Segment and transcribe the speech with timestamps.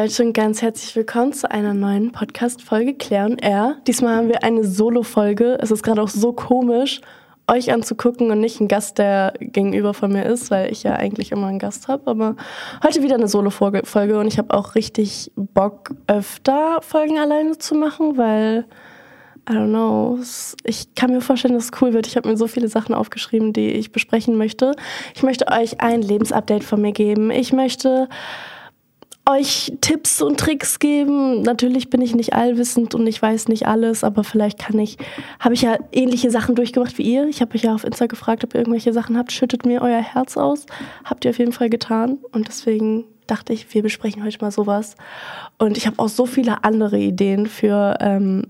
[0.00, 3.76] Leute und ganz herzlich willkommen zu einer neuen Podcast-Folge Claire und R.
[3.86, 5.58] Diesmal haben wir eine Solo-Folge.
[5.60, 7.02] Es ist gerade auch so komisch,
[7.46, 11.32] euch anzugucken und nicht ein Gast, der gegenüber von mir ist, weil ich ja eigentlich
[11.32, 12.10] immer einen Gast habe.
[12.10, 12.36] Aber
[12.82, 18.16] heute wieder eine Solo-Folge und ich habe auch richtig Bock, öfter Folgen alleine zu machen,
[18.16, 18.64] weil,
[19.46, 20.18] I don't know,
[20.64, 22.06] ich kann mir vorstellen, dass es cool wird.
[22.06, 24.74] Ich habe mir so viele Sachen aufgeschrieben, die ich besprechen möchte.
[25.14, 27.30] Ich möchte euch ein Lebensupdate von mir geben.
[27.30, 28.08] Ich möchte
[29.30, 31.42] euch Tipps und Tricks geben.
[31.42, 34.98] Natürlich bin ich nicht allwissend und ich weiß nicht alles, aber vielleicht kann ich,
[35.38, 37.28] habe ich ja ähnliche Sachen durchgemacht wie ihr.
[37.28, 39.32] Ich habe euch ja auf Insta gefragt, ob ihr irgendwelche Sachen habt.
[39.32, 40.66] Schüttet mir euer Herz aus.
[41.04, 42.18] Habt ihr auf jeden Fall getan.
[42.32, 44.96] Und deswegen dachte ich, wir besprechen heute mal sowas.
[45.58, 48.44] Und ich habe auch so viele andere Ideen für ähm,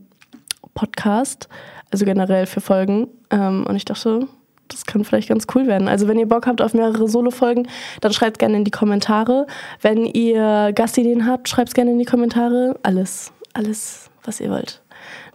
[0.74, 1.48] Podcast,
[1.90, 3.08] also generell für Folgen.
[3.30, 4.28] Ähm, und ich dachte,
[4.72, 5.88] das kann vielleicht ganz cool werden.
[5.88, 7.68] Also wenn ihr Bock habt auf mehrere Solo-Folgen,
[8.00, 9.46] dann schreibt gerne in die Kommentare.
[9.80, 12.78] Wenn ihr Gastideen habt, schreibt gerne in die Kommentare.
[12.82, 14.82] Alles, alles, was ihr wollt.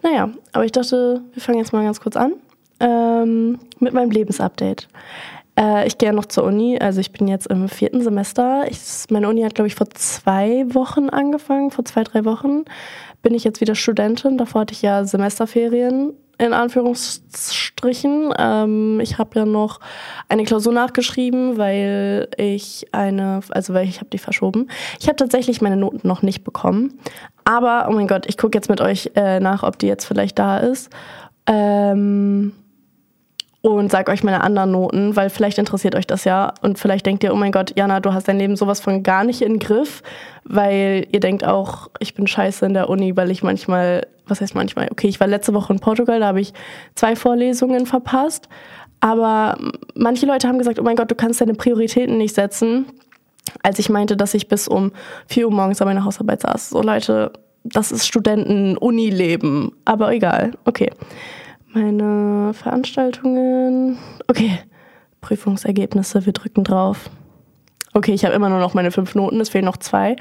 [0.02, 2.34] Naja, aber ich dachte, wir fangen jetzt mal ganz kurz an
[2.80, 4.88] ähm, mit meinem Lebensupdate.
[5.58, 8.66] Äh, ich gehe ja noch zur Uni, also ich bin jetzt im vierten Semester.
[8.70, 12.64] Ich, meine Uni hat, glaube ich, vor zwei Wochen angefangen, vor zwei, drei Wochen
[13.22, 14.38] bin ich jetzt wieder Studentin.
[14.38, 18.32] Davor hatte ich ja Semesterferien in Anführungsstrichen.
[18.38, 19.80] Ähm, ich habe ja noch
[20.28, 24.68] eine Klausur nachgeschrieben, weil ich eine, also weil ich habe die verschoben.
[25.00, 26.98] Ich habe tatsächlich meine Noten noch nicht bekommen.
[27.44, 30.38] Aber, oh mein Gott, ich gucke jetzt mit euch äh, nach, ob die jetzt vielleicht
[30.38, 30.90] da ist.
[31.46, 32.52] Ähm,
[33.62, 37.24] und sag euch meine anderen Noten, weil vielleicht interessiert euch das ja und vielleicht denkt
[37.24, 40.04] ihr, oh mein Gott, Jana, du hast dein Leben sowas von gar nicht in Griff,
[40.44, 44.54] weil ihr denkt auch, ich bin scheiße in der Uni, weil ich manchmal, was heißt
[44.54, 46.52] manchmal, okay, ich war letzte Woche in Portugal, da habe ich
[46.94, 48.48] zwei Vorlesungen verpasst,
[49.00, 49.56] aber
[49.94, 52.86] manche Leute haben gesagt, oh mein Gott, du kannst deine Prioritäten nicht setzen,
[53.62, 54.92] als ich meinte, dass ich bis um
[55.28, 56.70] 4 Uhr morgens an meiner Hausarbeit saß.
[56.70, 57.32] So Leute,
[57.64, 60.90] das ist Studenten-Uni-Leben, aber egal, okay
[61.76, 63.98] meine Veranstaltungen.
[64.26, 64.58] Okay,
[65.20, 67.10] Prüfungsergebnisse, wir drücken drauf.
[67.92, 70.16] Okay, ich habe immer nur noch meine fünf Noten, es fehlen noch zwei.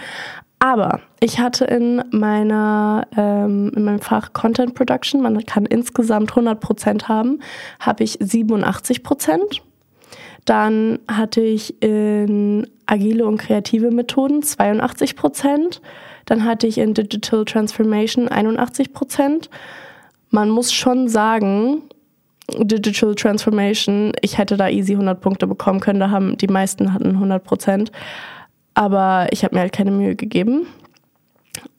[0.60, 7.08] Aber ich hatte in meiner ähm, in meinem Fach Content Production, man kann insgesamt 100%
[7.08, 7.40] haben,
[7.80, 9.62] habe ich 87%.
[10.46, 15.82] Dann hatte ich in agile und kreative Methoden 82%.
[16.26, 19.50] Dann hatte ich in Digital Transformation 81%
[20.36, 21.84] man muss schon sagen,
[22.60, 27.12] Digital Transformation, ich hätte da easy 100 Punkte bekommen können, da haben die meisten hatten
[27.12, 27.92] 100 Prozent,
[28.76, 30.68] aber ich habe mir halt keine Mühe gegeben.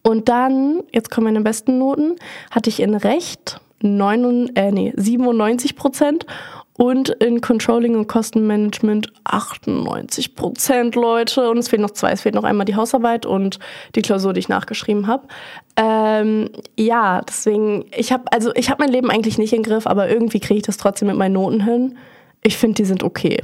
[0.06, 2.14] Und dann, jetzt kommen meine besten Noten,
[2.52, 6.26] hatte ich in Recht 9, äh, nee, 97 Prozent
[6.74, 11.50] und in Controlling und Kostenmanagement 98 Prozent, Leute.
[11.50, 12.12] Und es fehlen noch zwei.
[12.12, 13.58] Es fehlt noch einmal die Hausarbeit und
[13.96, 15.26] die Klausur, die ich nachgeschrieben habe.
[15.74, 20.08] Ähm, ja, deswegen, ich habe also ich habe mein Leben eigentlich nicht im Griff, aber
[20.08, 21.98] irgendwie kriege ich das trotzdem mit meinen Noten hin.
[22.44, 23.42] Ich finde, die sind okay.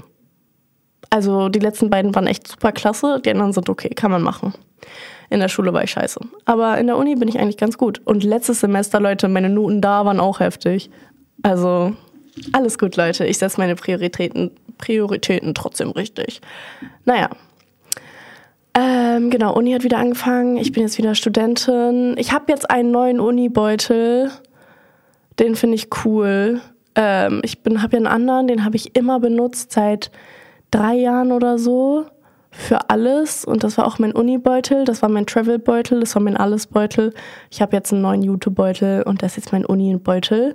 [1.11, 4.55] Also die letzten beiden waren echt super klasse, die anderen sind okay, kann man machen.
[5.33, 6.21] In der Schule war ich scheiße.
[6.45, 8.03] Aber in der Uni bin ich eigentlich ganz gut.
[8.05, 10.91] Und letztes Semester, Leute, meine Noten da waren auch heftig.
[11.43, 11.95] Also
[12.53, 13.25] alles gut, Leute.
[13.25, 16.43] Ich setze meine Prioritäten, Prioritäten trotzdem richtig.
[17.07, 17.31] Naja.
[18.75, 20.59] Ähm, genau, Uni hat wieder angefangen.
[20.59, 22.15] Ich bin jetzt wieder Studentin.
[22.19, 24.31] Ich habe jetzt einen neuen Uni-Beutel.
[25.39, 26.61] Den finde ich cool.
[26.95, 30.11] Ähm, ich habe ja einen anderen, den habe ich immer benutzt seit
[30.71, 32.05] drei Jahren oder so
[32.53, 33.45] für alles.
[33.45, 37.13] Und das war auch mein Uni-Beutel, das war mein Travel-Beutel, das war mein Alles-Beutel.
[37.51, 40.55] Ich habe jetzt einen neuen YouTube-Beutel und das ist jetzt mein Uni-Beutel.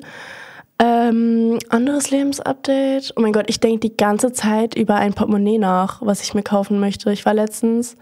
[0.79, 3.13] Ähm, anderes Lebensupdate.
[3.15, 6.43] Oh mein Gott, ich denke die ganze Zeit über ein Portemonnaie nach, was ich mir
[6.43, 7.11] kaufen möchte.
[7.11, 7.97] Ich war letztens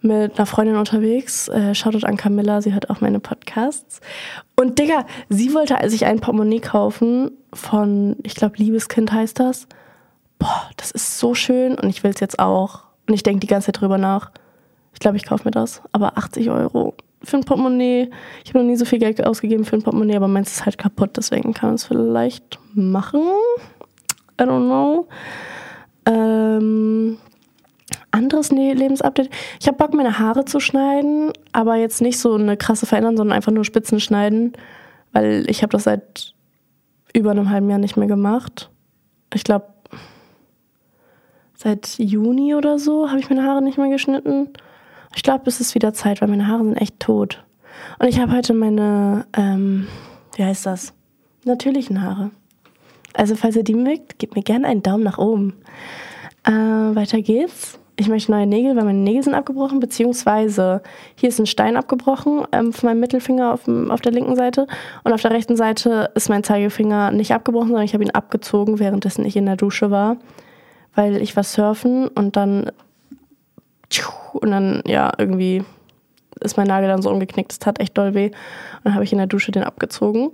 [0.00, 1.48] mit einer Freundin unterwegs.
[1.48, 4.00] Äh, Shoutout an Camilla, sie hört auch meine Podcasts.
[4.54, 9.66] Und Digga, sie wollte sich ein Portemonnaie kaufen von, ich glaube, Liebeskind heißt das.
[10.38, 12.83] Boah, das ist so schön und ich will es jetzt auch.
[13.06, 14.30] Und ich denke die ganze Zeit drüber nach.
[14.92, 15.82] Ich glaube, ich kaufe mir das.
[15.92, 18.10] Aber 80 Euro für ein Portemonnaie.
[18.44, 20.78] Ich habe noch nie so viel Geld ausgegeben für ein Portemonnaie, aber meins ist halt
[20.78, 23.22] kaputt, deswegen kann man es vielleicht machen.
[24.40, 25.08] I don't know.
[26.06, 27.18] Ähm,
[28.10, 29.30] anderes ne-, Lebensupdate.
[29.60, 33.36] Ich habe Bock, meine Haare zu schneiden, aber jetzt nicht so eine krasse verändern, sondern
[33.36, 34.52] einfach nur Spitzen schneiden,
[35.12, 36.34] weil ich habe das seit
[37.14, 38.70] über einem halben Jahr nicht mehr gemacht.
[39.32, 39.66] Ich glaube,
[41.64, 44.50] seit Juni oder so habe ich meine Haare nicht mehr geschnitten.
[45.16, 47.42] Ich glaube, es ist wieder Zeit, weil meine Haare sind echt tot.
[47.98, 49.88] Und ich habe heute meine, ähm,
[50.36, 50.92] wie heißt das?
[51.44, 52.30] Natürlichen Haare.
[53.14, 55.54] Also falls ihr die mögt, gebt mir gerne einen Daumen nach oben.
[56.44, 57.78] Äh, weiter geht's.
[57.96, 60.82] ich möchte neue Nägel, weil meine Nägel sind abgebrochen, beziehungsweise
[61.14, 64.66] hier ist ein Stein abgebrochen ähm, von meinem Mittelfinger auf, auf der linken Seite
[65.04, 68.80] und auf der rechten Seite ist mein Zeigefinger nicht abgebrochen, sondern ich habe ihn abgezogen,
[68.80, 70.16] währenddessen ich in der Dusche war,
[70.94, 72.70] weil ich war surfen und dann
[74.32, 75.64] und dann ja irgendwie
[76.40, 79.12] ist mein Nagel dann so umgeknickt, es tat echt doll weh und dann habe ich
[79.12, 80.30] in der Dusche den abgezogen.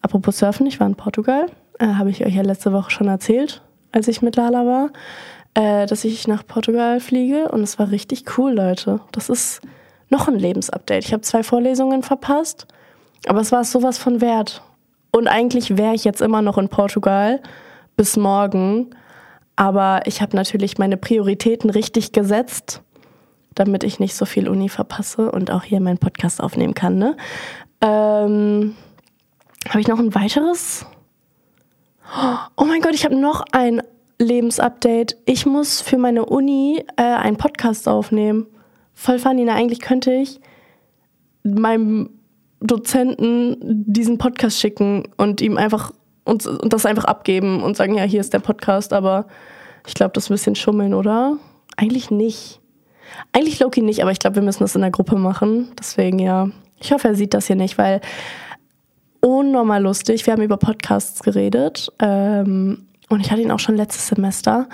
[0.00, 1.46] Apropos Surfen, ich war in Portugal,
[1.78, 3.62] äh, habe ich euch ja letzte Woche schon erzählt,
[3.92, 4.90] als ich mit Lala war
[5.54, 9.00] äh, dass ich nach Portugal fliege und es war richtig cool, Leute.
[9.12, 9.60] Das ist
[10.08, 11.04] noch ein Lebensupdate.
[11.04, 12.66] Ich habe zwei Vorlesungen verpasst,
[13.26, 14.62] aber es war sowas von wert.
[15.10, 17.40] Und eigentlich wäre ich jetzt immer noch in Portugal
[17.96, 18.94] bis morgen,
[19.56, 22.82] aber ich habe natürlich meine Prioritäten richtig gesetzt,
[23.54, 26.98] damit ich nicht so viel Uni verpasse und auch hier meinen Podcast aufnehmen kann.
[26.98, 27.16] Ne?
[27.80, 28.74] Ähm,
[29.68, 30.86] habe ich noch ein weiteres?
[32.56, 33.82] Oh mein Gott, ich habe noch ein
[34.18, 35.16] Lebensupdate.
[35.26, 38.46] Ich muss für meine Uni äh, einen Podcast aufnehmen.
[38.94, 40.40] Voll funny, na, eigentlich könnte ich
[41.42, 42.10] meinem
[42.60, 45.92] Dozenten diesen Podcast schicken und ihm einfach
[46.24, 49.26] und, und das einfach abgeben und sagen, ja, hier ist der Podcast, aber
[49.86, 51.36] ich glaube, das ist ein bisschen schummeln, oder?
[51.76, 52.60] Eigentlich nicht.
[53.32, 55.72] Eigentlich Loki nicht, aber ich glaube, wir müssen das in der Gruppe machen.
[55.78, 56.48] Deswegen ja.
[56.80, 58.00] Ich hoffe, er sieht das hier nicht, weil
[59.20, 60.26] unnormal lustig.
[60.26, 61.88] Wir haben über Podcasts geredet.
[62.00, 64.68] Ähm, und ich hatte ihn auch schon letztes Semester.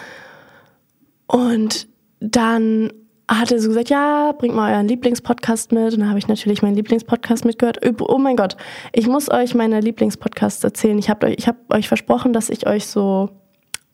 [1.27, 1.89] Und
[2.21, 2.93] dann
[3.29, 5.93] hat er so gesagt, ja, bringt mal euren Lieblingspodcast mit.
[5.93, 7.79] Und dann habe ich natürlich meinen Lieblingspodcast mitgehört.
[8.01, 8.57] Oh mein Gott,
[8.93, 10.99] ich muss euch meine Lieblingspodcasts erzählen.
[10.99, 13.29] Ich habe euch, hab euch versprochen, dass ich euch so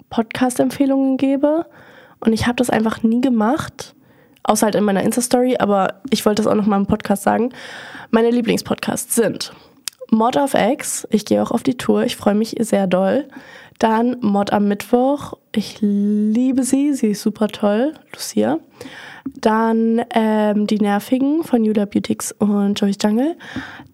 [0.08, 1.66] Podcast-Empfehlungen gebe.
[2.20, 3.94] Und ich habe das einfach nie gemacht.
[4.44, 5.56] Außer halt in meiner Insta-Story.
[5.58, 7.52] Aber ich wollte das auch noch mal im Podcast sagen.
[8.10, 9.52] Meine Lieblingspodcasts sind
[10.10, 11.08] Mod of X.
[11.10, 12.04] Ich gehe auch auf die Tour.
[12.04, 13.26] Ich freue mich sehr doll.
[13.80, 15.34] Dann Mod am Mittwoch.
[15.52, 16.94] Ich liebe sie.
[16.94, 17.94] Sie ist super toll.
[18.12, 18.58] Lucia.
[19.24, 23.36] Dann ähm, Die Nervigen von Julia Beautix und Joyce Jungle.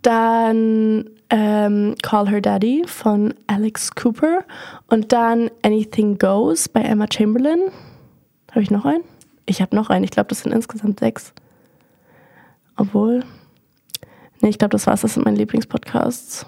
[0.03, 4.45] Dann ähm, Call Her Daddy von Alex Cooper.
[4.89, 7.61] Und dann Anything Goes bei Emma Chamberlain.
[8.51, 9.05] Habe ich noch einen?
[9.47, 10.05] Ich habe noch einen.
[10.05, 11.33] Ich glaube, das sind insgesamt sechs.
[12.77, 13.25] Obwohl.
[14.41, 15.03] Nee, ich glaube, das war's.
[15.03, 16.47] Das sind meine Lieblingspodcasts.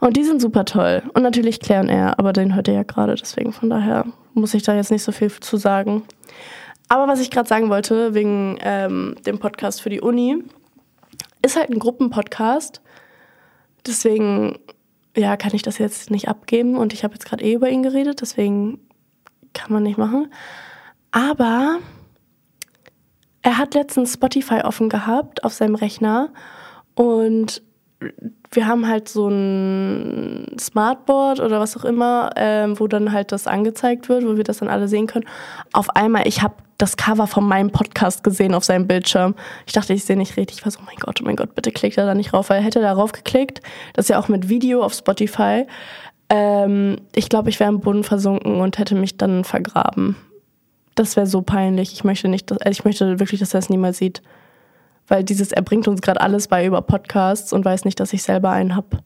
[0.00, 1.02] Und die sind super toll.
[1.14, 4.04] Und natürlich Claire und er, aber den hört ihr ja gerade, deswegen von daher
[4.34, 6.04] muss ich da jetzt nicht so viel zu sagen.
[6.88, 10.42] Aber was ich gerade sagen wollte, wegen ähm, dem Podcast für die Uni,
[11.42, 12.80] ist halt ein Gruppenpodcast.
[13.86, 14.58] Deswegen,
[15.16, 16.76] ja, kann ich das jetzt nicht abgeben.
[16.76, 18.80] Und ich habe jetzt gerade eh über ihn geredet, deswegen
[19.52, 20.32] kann man nicht machen.
[21.10, 21.78] Aber
[23.42, 26.32] er hat letztens Spotify offen gehabt auf seinem Rechner
[26.94, 27.62] und
[28.50, 33.46] wir haben halt so ein Smartboard oder was auch immer, ähm, wo dann halt das
[33.46, 35.26] angezeigt wird, wo wir das dann alle sehen können.
[35.72, 39.34] Auf einmal, ich habe das Cover von meinem Podcast gesehen auf seinem Bildschirm.
[39.66, 40.58] Ich dachte, ich sehe nicht richtig.
[40.58, 42.50] Ich war so, oh mein Gott, oh mein Gott, bitte klickt er da nicht rauf,
[42.50, 43.60] weil er hätte da rauf geklickt.
[43.94, 45.66] Das ist ja auch mit Video auf Spotify.
[46.30, 50.16] Ähm, ich glaube, ich wäre im Boden versunken und hätte mich dann vergraben.
[50.94, 51.92] Das wäre so peinlich.
[51.92, 54.22] Ich möchte nicht, dass, also ich möchte wirklich, dass er es niemals sieht.
[55.08, 58.22] Weil dieses, er bringt uns gerade alles bei über Podcasts und weiß nicht, dass ich
[58.22, 58.98] selber einen habe.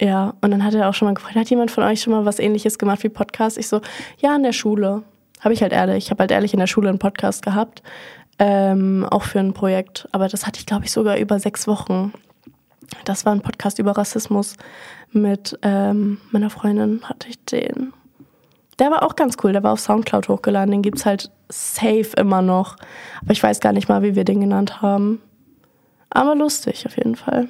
[0.00, 2.24] Ja, und dann hat er auch schon mal gefragt, hat jemand von euch schon mal
[2.24, 3.56] was ähnliches gemacht wie Podcast?
[3.58, 3.80] Ich so,
[4.18, 5.02] ja, in der Schule.
[5.40, 6.04] Habe ich halt ehrlich.
[6.04, 7.82] Ich habe halt ehrlich in der Schule einen Podcast gehabt.
[8.38, 10.08] Ähm, auch für ein Projekt.
[10.12, 12.12] Aber das hatte ich, glaube ich, sogar über sechs Wochen.
[13.04, 14.56] Das war ein Podcast über Rassismus.
[15.12, 17.92] Mit ähm, meiner Freundin hatte ich den.
[18.78, 19.52] Der war auch ganz cool.
[19.52, 20.72] Der war auf Soundcloud hochgeladen.
[20.72, 22.76] Den gibt es halt safe immer noch.
[23.22, 25.20] Aber ich weiß gar nicht mal, wie wir den genannt haben.
[26.10, 27.48] Aber lustig auf jeden Fall.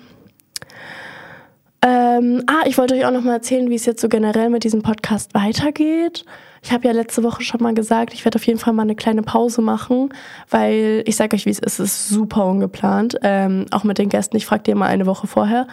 [1.82, 4.64] Ähm, ah, ich wollte euch auch noch mal erzählen, wie es jetzt so generell mit
[4.64, 6.24] diesem Podcast weitergeht.
[6.62, 8.94] Ich habe ja letzte Woche schon mal gesagt, ich werde auf jeden Fall mal eine
[8.94, 10.08] kleine Pause machen,
[10.48, 13.18] weil ich sage euch, wie es ist, es ist super ungeplant.
[13.22, 14.38] Ähm, auch mit den Gästen.
[14.38, 15.66] Ich frage dir mal eine Woche vorher,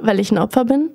[0.00, 0.90] weil ich ein Opfer bin.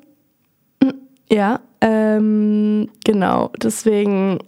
[1.30, 3.52] Ja, ähm, genau.
[3.62, 4.40] Deswegen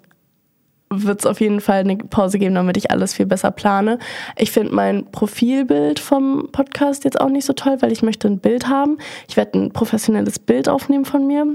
[0.89, 3.99] wird es auf jeden Fall eine Pause geben, damit ich alles viel besser plane.
[4.37, 8.39] Ich finde mein Profilbild vom Podcast jetzt auch nicht so toll, weil ich möchte ein
[8.39, 8.97] Bild haben.
[9.27, 11.45] Ich werde ein professionelles Bild aufnehmen von mir.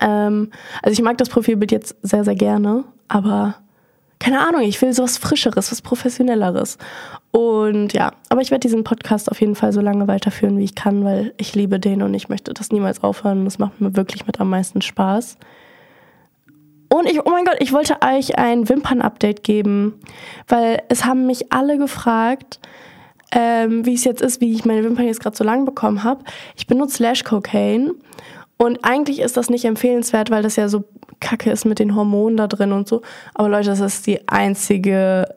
[0.00, 0.50] Ähm,
[0.82, 3.56] also ich mag das Profilbild jetzt sehr, sehr gerne, aber
[4.20, 6.78] keine Ahnung, ich will sowas Frischeres, was Professionelleres.
[7.30, 10.74] Und ja, aber ich werde diesen Podcast auf jeden Fall so lange weiterführen, wie ich
[10.74, 13.44] kann, weil ich liebe den und ich möchte das niemals aufhören.
[13.44, 15.38] Das macht mir wirklich mit am meisten Spaß.
[16.88, 20.00] Und ich, oh mein Gott, ich wollte euch ein Wimpern-Update geben,
[20.46, 22.60] weil es haben mich alle gefragt,
[23.32, 26.24] ähm, wie es jetzt ist, wie ich meine Wimpern jetzt gerade so lang bekommen habe.
[26.56, 27.92] Ich benutze Lash Cocaine
[28.56, 30.84] und eigentlich ist das nicht empfehlenswert, weil das ja so
[31.20, 33.02] kacke ist mit den Hormonen da drin und so.
[33.34, 35.28] Aber Leute, das ist die einzige,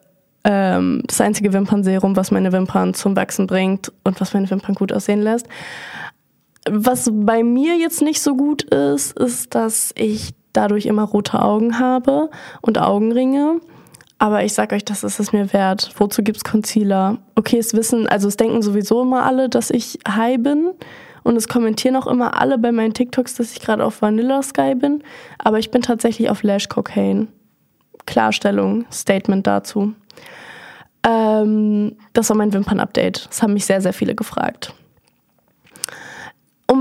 [0.43, 4.93] ähm, das einzige Wimpernserum, was meine Wimpern zum Wachsen bringt und was meine Wimpern gut
[4.93, 5.48] aussehen lässt.
[6.70, 11.79] Was bei mir jetzt nicht so gut ist, ist, dass ich dadurch immer rote Augen
[11.79, 12.29] habe
[12.62, 13.60] und Augenringe.
[14.17, 15.89] Aber ich sag euch, das ist es mir wert.
[15.98, 17.17] Wozu gibt's Concealer?
[17.36, 20.72] Okay, es wissen, also es denken sowieso immer alle, dass ich high bin.
[21.24, 24.75] Und es kommentieren auch immer alle bei meinen TikToks, dass ich gerade auf Vanilla Sky
[24.75, 25.03] bin.
[25.38, 27.27] Aber ich bin tatsächlich auf Lash Cocaine.
[28.05, 29.93] Klarstellung, Statement dazu.
[31.03, 33.27] Ähm, das war mein Wimpern-Update.
[33.29, 34.74] Das haben mich sehr, sehr viele gefragt.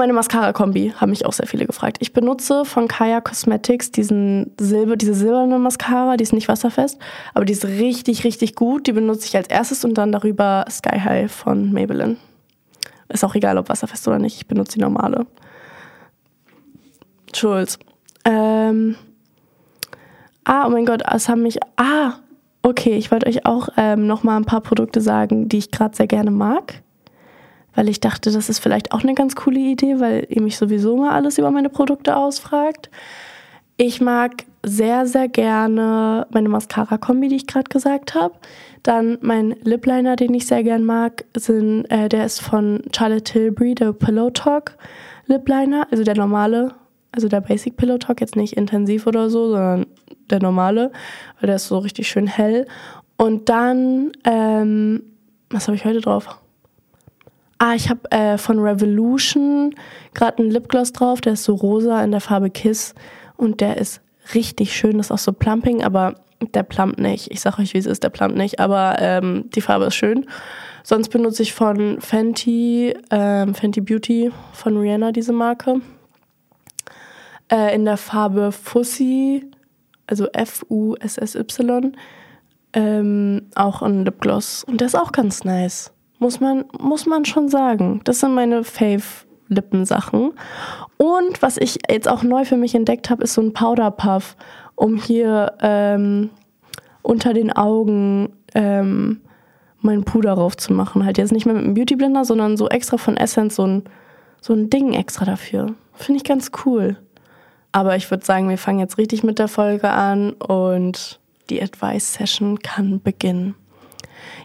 [0.01, 1.99] Meine Mascara-Kombi haben mich auch sehr viele gefragt.
[2.01, 6.99] Ich benutze von Kaya Cosmetics diesen Silber, diese silberne Mascara, die ist nicht wasserfest,
[7.35, 8.87] aber die ist richtig, richtig gut.
[8.87, 12.17] Die benutze ich als erstes und dann darüber Sky High von Maybelline.
[13.11, 15.27] Ist auch egal, ob wasserfest oder nicht, ich benutze die normale.
[17.35, 17.79] Schulz.
[18.25, 18.97] Ähm.
[20.45, 21.59] Ah, oh mein Gott, es haben mich.
[21.77, 22.15] Ah,
[22.63, 25.95] okay, ich wollte euch auch ähm, noch mal ein paar Produkte sagen, die ich gerade
[25.95, 26.83] sehr gerne mag
[27.75, 30.97] weil ich dachte, das ist vielleicht auch eine ganz coole Idee, weil ihr mich sowieso
[30.97, 32.91] mal alles über meine Produkte ausfragt.
[33.77, 38.35] Ich mag sehr, sehr gerne meine Mascara-Kombi, die ich gerade gesagt habe.
[38.83, 43.25] Dann mein Lip Liner, den ich sehr gern mag, sind, äh, der ist von Charlotte
[43.25, 44.77] Tilbury, der Pillow Talk
[45.27, 46.75] Lip Liner, also der normale,
[47.13, 49.87] also der Basic Pillow Talk, jetzt nicht intensiv oder so, sondern
[50.29, 50.93] der normale,
[51.41, 52.67] weil der ist so richtig schön hell.
[53.17, 55.03] Und dann, ähm,
[55.51, 56.40] was habe ich heute drauf?
[57.63, 59.75] Ah, ich habe äh, von Revolution
[60.15, 62.95] gerade einen Lipgloss drauf, der ist so rosa in der Farbe Kiss
[63.37, 64.01] und der ist
[64.35, 66.15] richtig schön, das ist auch so plumping, aber
[66.55, 67.31] der plumpt nicht.
[67.31, 70.25] Ich sag euch, wie es ist, der plumpt nicht, aber ähm, die Farbe ist schön.
[70.85, 75.83] Sonst benutze ich von Fenty, ähm, Fenty Beauty von Rihanna diese Marke.
[77.53, 79.45] Äh, in der Farbe Fussy,
[80.07, 81.95] also F-U-S-S-Y,
[82.73, 84.65] ähm, auch ein Lipgloss.
[84.65, 85.93] Und der ist auch ganz nice.
[86.21, 88.03] Muss man, muss man schon sagen.
[88.05, 90.33] Das sind meine Fave-Lippensachen.
[90.99, 94.37] Und was ich jetzt auch neu für mich entdeckt habe, ist so ein Powder-Puff,
[94.75, 96.29] um hier ähm,
[97.01, 99.23] unter den Augen ähm,
[99.81, 101.07] meinen Puder drauf zu machen.
[101.07, 103.85] Halt jetzt nicht mehr mit einem Beauty Blender, sondern so extra von Essence, so ein,
[104.43, 105.75] so ein Ding extra dafür.
[105.95, 106.99] Finde ich ganz cool.
[107.73, 112.13] Aber ich würde sagen, wir fangen jetzt richtig mit der Folge an und die Advice
[112.13, 113.55] Session kann beginnen.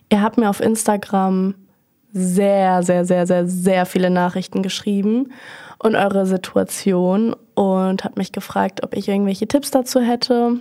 [0.10, 1.56] Ihr habt mir auf Instagram
[2.18, 5.34] sehr, sehr, sehr, sehr, sehr viele Nachrichten geschrieben
[5.80, 10.60] und eure Situation und hat mich gefragt, ob ich irgendwelche Tipps dazu hätte.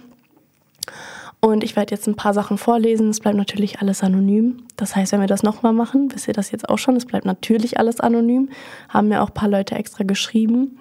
[1.39, 3.09] Und ich werde jetzt ein paar Sachen vorlesen.
[3.11, 4.65] Es bleibt natürlich alles anonym.
[4.77, 7.25] Das heißt, wenn wir das nochmal machen, wisst ihr das jetzt auch schon, es bleibt
[7.25, 8.49] natürlich alles anonym.
[8.89, 10.81] Haben mir auch ein paar Leute extra geschrieben.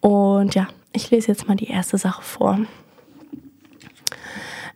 [0.00, 2.60] Und ja, ich lese jetzt mal die erste Sache vor.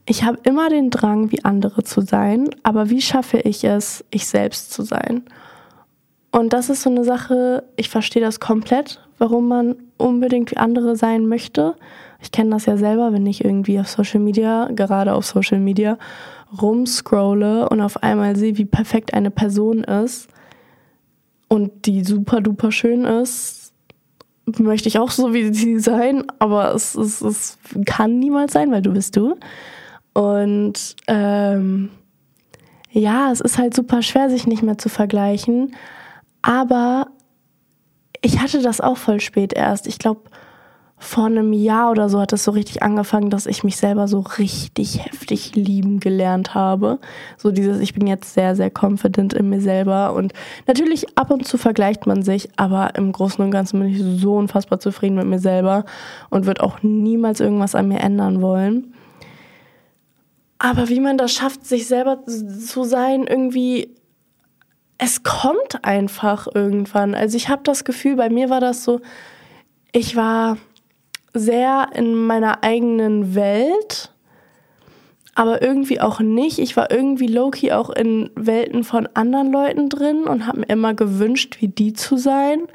[0.04, 4.26] Ich habe immer den Drang, wie andere zu sein, aber wie schaffe ich es, ich
[4.26, 5.22] selbst zu sein?
[6.32, 10.96] Und das ist so eine Sache, ich verstehe das komplett, warum man unbedingt wie andere
[10.96, 11.76] sein möchte.
[12.20, 15.98] Ich kenne das ja selber, wenn ich irgendwie auf Social Media, gerade auf Social Media,
[16.60, 20.28] rumscrolle und auf einmal sehe, wie perfekt eine Person ist
[21.48, 23.72] und die super duper schön ist,
[24.58, 28.82] möchte ich auch so wie sie sein, aber es, es, es kann niemals sein, weil
[28.82, 29.36] du bist du.
[30.12, 31.90] Und ähm,
[32.90, 35.74] ja, es ist halt super schwer, sich nicht mehr zu vergleichen.
[36.42, 37.08] Aber
[38.20, 39.86] ich hatte das auch voll spät erst.
[39.86, 40.22] Ich glaube,
[41.02, 44.20] vor einem Jahr oder so hat es so richtig angefangen, dass ich mich selber so
[44.20, 47.00] richtig heftig lieben gelernt habe.
[47.36, 50.14] So dieses, ich bin jetzt sehr, sehr confident in mir selber.
[50.14, 50.32] Und
[50.68, 54.36] natürlich ab und zu vergleicht man sich, aber im Großen und Ganzen bin ich so
[54.36, 55.84] unfassbar zufrieden mit mir selber
[56.30, 58.94] und würde auch niemals irgendwas an mir ändern wollen.
[60.64, 63.96] Aber wie man das schafft, sich selber zu sein, irgendwie,
[64.96, 67.16] es kommt einfach irgendwann.
[67.16, 69.00] Also ich habe das Gefühl, bei mir war das so,
[69.90, 70.58] ich war
[71.34, 74.12] sehr in meiner eigenen Welt,
[75.34, 76.60] aber irgendwie auch nicht.
[76.60, 80.94] Ich war irgendwie low-key auch in Welten von anderen Leuten drin und habe mir immer
[80.94, 82.68] gewünscht, wie die zu sein.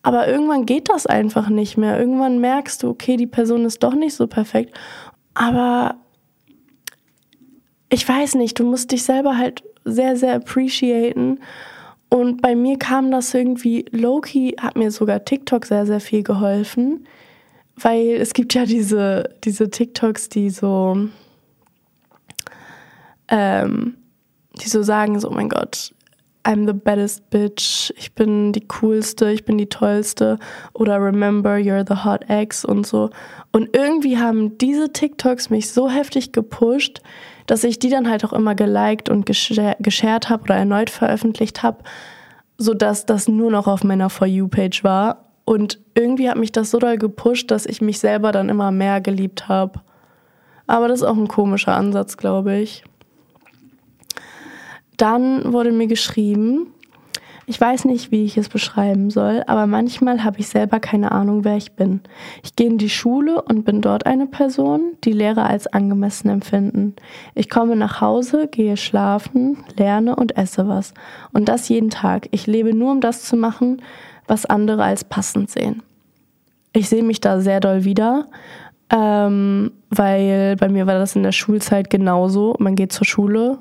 [0.00, 2.00] Aber irgendwann geht das einfach nicht mehr.
[2.00, 4.74] Irgendwann merkst du, okay, die Person ist doch nicht so perfekt.
[5.34, 6.01] Aber
[7.92, 11.40] ich weiß nicht, du musst dich selber halt sehr, sehr appreciaten.
[12.08, 17.06] Und bei mir kam das irgendwie, Loki hat mir sogar TikTok sehr, sehr viel geholfen,
[17.76, 20.96] weil es gibt ja diese, diese TikToks, die so,
[23.28, 23.96] ähm,
[24.62, 25.94] die so sagen, so, oh mein Gott,
[26.44, 30.38] I'm the baddest bitch, ich bin die coolste, ich bin die tollste
[30.72, 33.10] oder remember you're the hot ex und so.
[33.52, 37.02] Und irgendwie haben diese TikToks mich so heftig gepusht,
[37.46, 41.82] dass ich die dann halt auch immer geliked und geshared habe oder erneut veröffentlicht habe,
[42.58, 45.24] sodass das nur noch auf meiner For You-Page war.
[45.44, 49.00] Und irgendwie hat mich das so doll gepusht, dass ich mich selber dann immer mehr
[49.00, 49.80] geliebt habe.
[50.66, 52.84] Aber das ist auch ein komischer Ansatz, glaube ich.
[54.96, 56.68] Dann wurde mir geschrieben,
[57.46, 61.44] ich weiß nicht, wie ich es beschreiben soll, aber manchmal habe ich selber keine Ahnung,
[61.44, 62.00] wer ich bin.
[62.42, 66.94] Ich gehe in die Schule und bin dort eine Person, die Lehrer als angemessen empfinden.
[67.34, 70.94] Ich komme nach Hause, gehe schlafen, lerne und esse was.
[71.32, 72.28] Und das jeden Tag.
[72.30, 73.82] Ich lebe nur, um das zu machen,
[74.26, 75.82] was andere als passend sehen.
[76.72, 78.28] Ich sehe mich da sehr doll wieder,
[78.90, 82.54] ähm, weil bei mir war das in der Schulzeit genauso.
[82.58, 83.58] Man geht zur Schule,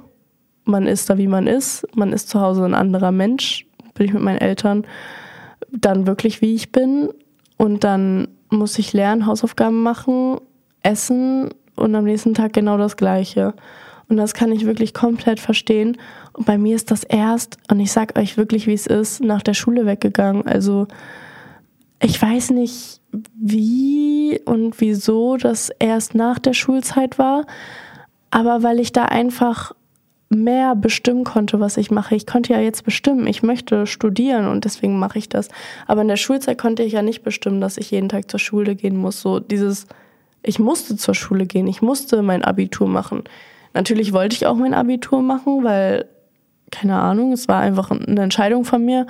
[0.66, 3.66] man ist da, wie man ist, man ist zu Hause ein anderer Mensch,
[4.02, 4.84] bin ich mit meinen Eltern
[5.70, 7.10] dann wirklich, wie ich bin.
[7.58, 10.40] Und dann muss ich lernen, Hausaufgaben machen,
[10.82, 13.54] essen und am nächsten Tag genau das Gleiche.
[14.10, 15.98] Und das kann ich wirklich komplett verstehen.
[16.34, 19.44] Und bei mir ist das erst, und ich sag euch wirklich, wie es ist, nach
[19.44, 20.48] der Schule weggegangen.
[20.48, 20.88] Also
[22.02, 23.02] ich weiß nicht,
[23.40, 27.46] wie und wieso das erst nach der Schulzeit war,
[28.32, 29.76] aber weil ich da einfach
[30.32, 32.16] mehr bestimmen konnte, was ich mache.
[32.16, 35.50] Ich konnte ja jetzt bestimmen, ich möchte studieren und deswegen mache ich das.
[35.88, 38.76] Aber in der Schulzeit konnte ich ja nicht bestimmen, dass ich jeden Tag zur Schule
[38.76, 39.22] gehen muss.
[39.22, 39.88] So dieses,
[40.42, 43.24] ich musste zur Schule gehen, ich musste mein Abitur machen.
[43.74, 46.06] Natürlich wollte ich auch mein Abitur machen, weil,
[46.72, 49.08] keine Ahnung, es war einfach eine Entscheidung von mir.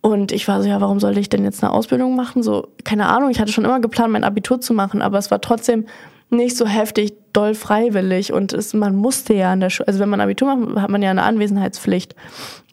[0.00, 2.42] Und ich war so, ja, warum sollte ich denn jetzt eine Ausbildung machen?
[2.42, 5.40] So, keine Ahnung, ich hatte schon immer geplant, mein Abitur zu machen, aber es war
[5.40, 5.86] trotzdem
[6.28, 10.08] nicht so heftig doll freiwillig und es, man musste ja an der Schule, also wenn
[10.08, 12.14] man Abitur macht, hat man ja eine Anwesenheitspflicht.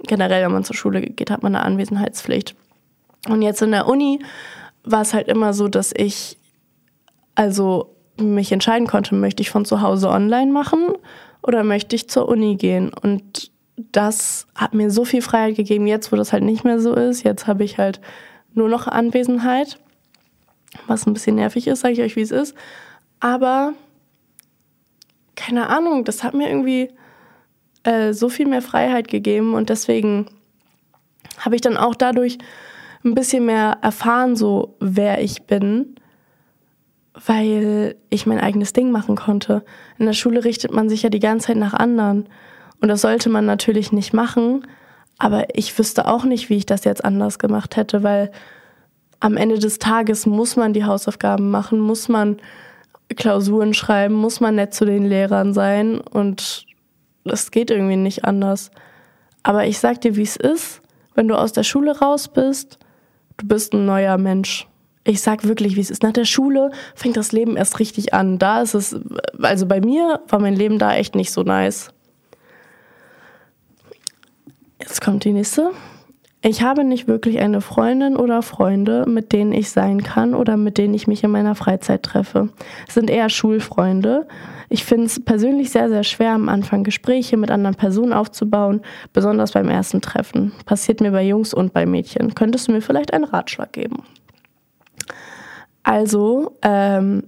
[0.03, 2.55] Generell, wenn man zur Schule geht, hat man eine Anwesenheitspflicht.
[3.27, 4.19] Und jetzt in der Uni
[4.84, 6.38] war es halt immer so, dass ich
[7.36, 10.88] also mich entscheiden konnte, möchte ich von zu Hause online machen
[11.41, 12.91] oder möchte ich zur Uni gehen.
[12.93, 13.51] Und
[13.91, 17.23] das hat mir so viel Freiheit gegeben, jetzt wo das halt nicht mehr so ist.
[17.23, 18.01] Jetzt habe ich halt
[18.53, 19.79] nur noch Anwesenheit,
[20.88, 22.55] was ein bisschen nervig ist, sage ich euch, wie es ist.
[23.19, 23.73] Aber
[25.39, 26.89] keine Ahnung, das hat mir irgendwie
[27.84, 30.28] äh, so viel mehr Freiheit gegeben und deswegen
[31.38, 32.38] habe ich dann auch dadurch
[33.06, 35.95] ein bisschen mehr erfahren, so wer ich bin,
[37.13, 39.63] weil ich mein eigenes Ding machen konnte.
[39.97, 42.28] In der Schule richtet man sich ja die ganze Zeit nach anderen
[42.82, 44.67] und das sollte man natürlich nicht machen,
[45.17, 48.30] aber ich wüsste auch nicht, wie ich das jetzt anders gemacht hätte, weil
[49.21, 52.41] am Ende des Tages muss man die Hausaufgaben machen, muss man
[53.15, 56.65] Klausuren schreiben, muss man nett zu den Lehrern sein und
[57.24, 58.72] das geht irgendwie nicht anders.
[59.43, 60.82] Aber ich sag dir, wie es ist,
[61.15, 62.78] wenn du aus der Schule raus bist,
[63.38, 64.67] du bist ein neuer Mensch.
[65.04, 66.04] Ich sag wirklich, wie es ist.
[66.04, 68.38] Nach der Schule fängt das Leben erst richtig an.
[68.38, 68.95] Da ist es,
[69.41, 71.91] also bei mir war mein Leben da echt nicht so nice.
[74.80, 75.72] Jetzt kommt die nächste.
[76.41, 80.78] Ich habe nicht wirklich eine Freundin oder Freunde, mit denen ich sein kann oder mit
[80.78, 82.47] denen ich mich in meiner Freizeit treffe.
[82.88, 84.25] Es sind eher Schulfreunde.
[84.69, 89.52] Ich finde es persönlich sehr, sehr schwer, am Anfang Gespräche mit anderen Personen aufzubauen, besonders
[89.52, 90.54] beim ersten Treffen.
[90.65, 92.34] Passiert mir bei Jungs und bei Mädchen.
[92.36, 94.04] Könntest du mir vielleicht einen Ratschlag geben?
[95.84, 97.23] Also, ähm,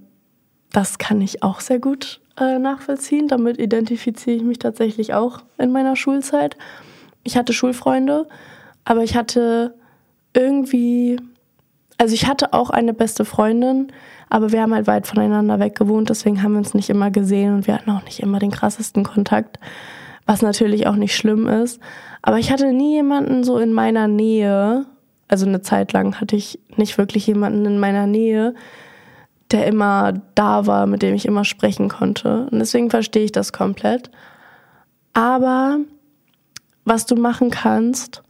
[0.72, 3.28] das kann ich auch sehr gut äh, nachvollziehen.
[3.28, 6.56] Damit identifiziere ich mich tatsächlich auch in meiner Schulzeit.
[7.24, 8.26] Ich hatte Schulfreunde
[8.84, 9.74] aber ich hatte
[10.34, 11.18] irgendwie,
[11.98, 13.92] also ich hatte auch eine beste Freundin,
[14.28, 17.54] aber wir haben halt weit voneinander weg gewohnt, deswegen haben wir uns nicht immer gesehen
[17.54, 19.58] und wir hatten auch nicht immer den krassesten Kontakt,
[20.26, 21.80] was natürlich auch nicht schlimm ist.
[22.22, 24.86] Aber ich hatte nie jemanden so in meiner Nähe,
[25.28, 28.54] also eine Zeit lang hatte ich nicht wirklich jemanden in meiner Nähe,
[29.50, 32.48] der immer da war, mit dem ich immer sprechen konnte.
[32.50, 34.10] Und deswegen verstehe ich das komplett.
[35.12, 35.78] Aber
[36.84, 38.22] was du machen kannst,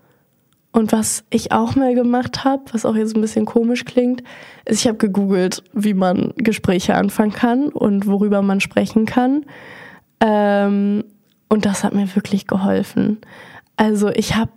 [0.72, 4.22] und was ich auch mal gemacht habe, was auch jetzt ein bisschen komisch klingt,
[4.64, 9.44] ist, ich habe gegoogelt, wie man Gespräche anfangen kann und worüber man sprechen kann.
[10.20, 11.04] Ähm,
[11.50, 13.18] und das hat mir wirklich geholfen.
[13.76, 14.52] Also ich habe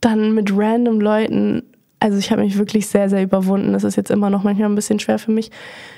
[0.00, 1.62] dann mit random Leuten,
[2.00, 3.72] also ich habe mich wirklich sehr, sehr überwunden.
[3.72, 5.52] Das ist jetzt immer noch manchmal ein bisschen schwer für mich,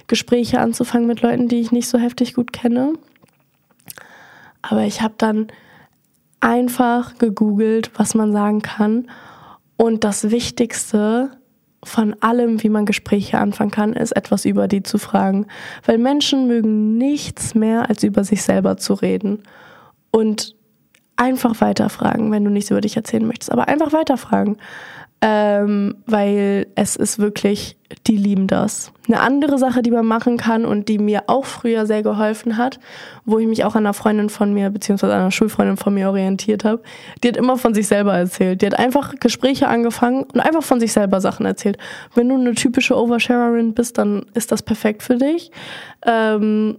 [0.06, 2.92] Gespräche anzufangen mit Leuten, die ich nicht so heftig gut kenne.
[4.60, 5.46] Aber ich habe dann
[6.40, 9.06] einfach gegoogelt, was man sagen kann
[9.76, 11.30] und das Wichtigste
[11.84, 15.46] von allem, wie man Gespräche anfangen kann, ist etwas über die zu fragen.
[15.84, 19.42] Weil Menschen mögen nichts mehr, als über sich selber zu reden.
[20.10, 20.56] Und
[21.16, 23.52] einfach weiterfragen, wenn du nichts über dich erzählen möchtest.
[23.52, 24.56] Aber einfach weiterfragen.
[25.22, 27.76] Ähm, weil es ist wirklich,
[28.06, 28.92] die lieben das.
[29.08, 32.78] Eine andere Sache, die man machen kann und die mir auch früher sehr geholfen hat,
[33.24, 36.10] wo ich mich auch an einer Freundin von mir, beziehungsweise an einer Schulfreundin von mir
[36.10, 36.82] orientiert habe,
[37.22, 38.60] die hat immer von sich selber erzählt.
[38.60, 41.78] Die hat einfach Gespräche angefangen und einfach von sich selber Sachen erzählt.
[42.14, 45.50] Wenn du eine typische Oversharerin bist, dann ist das perfekt für dich.
[46.04, 46.78] Ähm,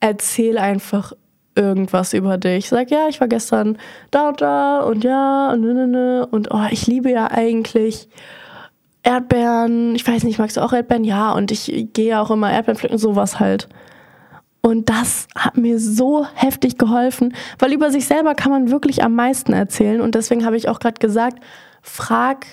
[0.00, 1.12] erzähl einfach
[1.56, 2.68] irgendwas über dich.
[2.68, 3.78] Sag, ja, ich war gestern
[4.10, 6.28] da und da und ja und ne, ne, ne.
[6.30, 8.08] Und oh, ich liebe ja eigentlich
[9.02, 9.94] Erdbeeren.
[9.94, 11.04] Ich weiß nicht, magst du auch Erdbeeren?
[11.04, 13.68] Ja, und ich gehe auch immer Erdbeeren pflücken, sowas halt.
[14.60, 19.14] Und das hat mir so heftig geholfen, weil über sich selber kann man wirklich am
[19.14, 20.00] meisten erzählen.
[20.00, 21.38] Und deswegen habe ich auch gerade gesagt,
[21.82, 22.46] frag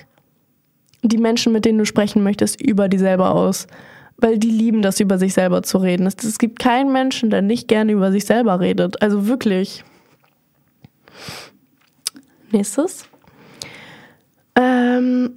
[1.01, 3.67] die Menschen, mit denen du sprechen möchtest, über die selber aus
[4.17, 6.05] weil die lieben das, über sich selber zu reden.
[6.05, 9.01] Es, es gibt keinen Menschen, der nicht gerne über sich selber redet.
[9.01, 9.83] Also wirklich.
[12.51, 13.05] Nächstes.
[14.55, 15.31] Ähm,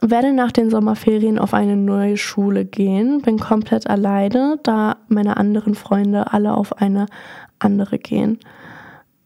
[0.00, 3.22] werde nach den Sommerferien auf eine neue Schule gehen.
[3.22, 7.06] Bin komplett alleine, da meine anderen Freunde alle auf eine
[7.58, 8.38] andere gehen.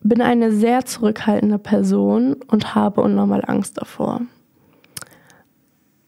[0.03, 4.23] Bin eine sehr zurückhaltende Person und habe unnormal Angst davor.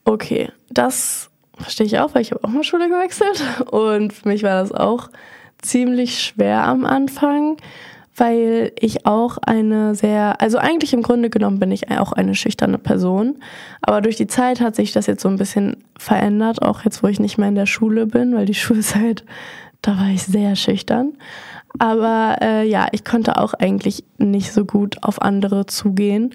[0.05, 3.43] Okay, das verstehe ich auch, weil ich habe auch mal Schule gewechselt.
[3.71, 5.11] Und für mich war das auch
[5.61, 7.57] ziemlich schwer am Anfang,
[8.17, 12.79] weil ich auch eine sehr, also eigentlich im Grunde genommen bin ich auch eine schüchterne
[12.79, 13.37] Person,
[13.81, 17.09] aber durch die Zeit hat sich das jetzt so ein bisschen verändert, auch jetzt, wo
[17.09, 19.25] ich nicht mehr in der Schule bin, weil die Schulzeit,
[19.81, 21.15] da war ich sehr schüchtern.
[21.79, 26.35] Aber äh, ja, ich konnte auch eigentlich nicht so gut auf andere zugehen.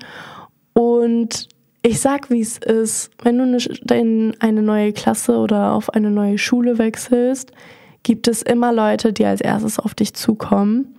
[0.73, 1.47] Und
[1.87, 3.11] ich sag, wie es ist.
[3.23, 7.51] Wenn du in eine neue Klasse oder auf eine neue Schule wechselst,
[8.03, 10.95] gibt es immer Leute, die als erstes auf dich zukommen.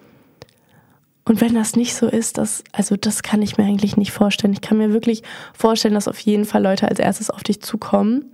[1.26, 4.54] Und wenn das nicht so ist, das, also das kann ich mir eigentlich nicht vorstellen.
[4.54, 5.22] Ich kann mir wirklich
[5.52, 8.24] vorstellen, dass auf jeden Fall Leute als erstes auf dich zukommen.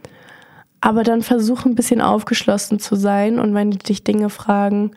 [0.81, 4.93] Aber dann versuch ein bisschen aufgeschlossen zu sein und wenn die dich Dinge fragen,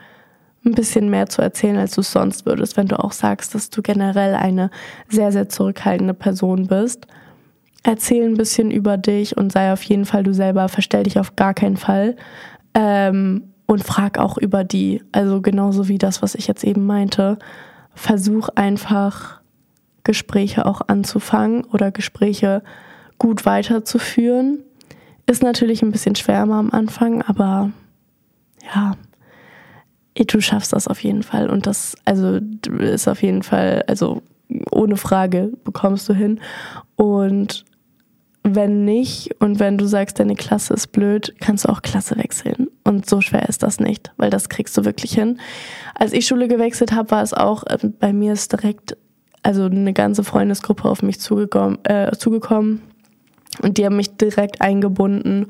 [0.63, 3.69] ein bisschen mehr zu erzählen, als du es sonst würdest, wenn du auch sagst, dass
[3.71, 4.69] du generell eine
[5.09, 7.07] sehr, sehr zurückhaltende Person bist
[7.87, 11.37] erzähl ein bisschen über dich und sei auf jeden Fall du selber, verstell dich auf
[11.37, 12.17] gar keinen Fall.
[12.73, 17.37] Ähm, und frag auch über die, also genauso wie das, was ich jetzt eben meinte.
[17.93, 19.41] Versuch einfach
[20.03, 22.61] Gespräche auch anzufangen oder Gespräche
[23.17, 24.59] gut weiterzuführen.
[25.25, 27.71] Ist natürlich ein bisschen schwer am Anfang, aber
[28.73, 28.95] ja,
[30.15, 31.49] du schaffst das auf jeden Fall.
[31.49, 32.39] Und das, also
[32.79, 34.21] ist auf jeden Fall, also
[34.71, 36.39] ohne Frage bekommst du hin.
[36.95, 37.65] Und
[38.55, 42.67] wenn nicht und wenn du sagst, deine Klasse ist blöd, kannst du auch Klasse wechseln.
[42.83, 45.39] Und so schwer ist das nicht, weil das kriegst du wirklich hin.
[45.95, 48.97] Als ich Schule gewechselt habe, war es auch, äh, bei mir ist direkt,
[49.43, 52.81] also eine ganze Freundesgruppe auf mich zugekommen, äh, zugekommen
[53.61, 55.47] und die haben mich direkt eingebunden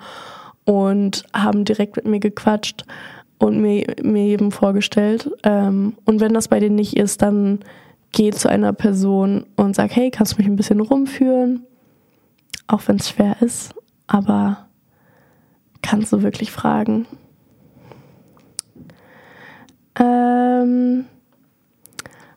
[0.65, 2.85] und haben direkt mit mir gequatscht
[3.39, 5.29] und mir, mir jedem vorgestellt.
[5.43, 7.59] Ähm, und wenn das bei denen nicht ist, dann
[8.11, 11.66] geh zu einer Person und sag, hey, kannst du mich ein bisschen rumführen?
[12.67, 13.73] Auch wenn es schwer ist,
[14.07, 14.67] aber
[15.81, 17.05] kannst du wirklich fragen.
[19.99, 21.05] Ähm,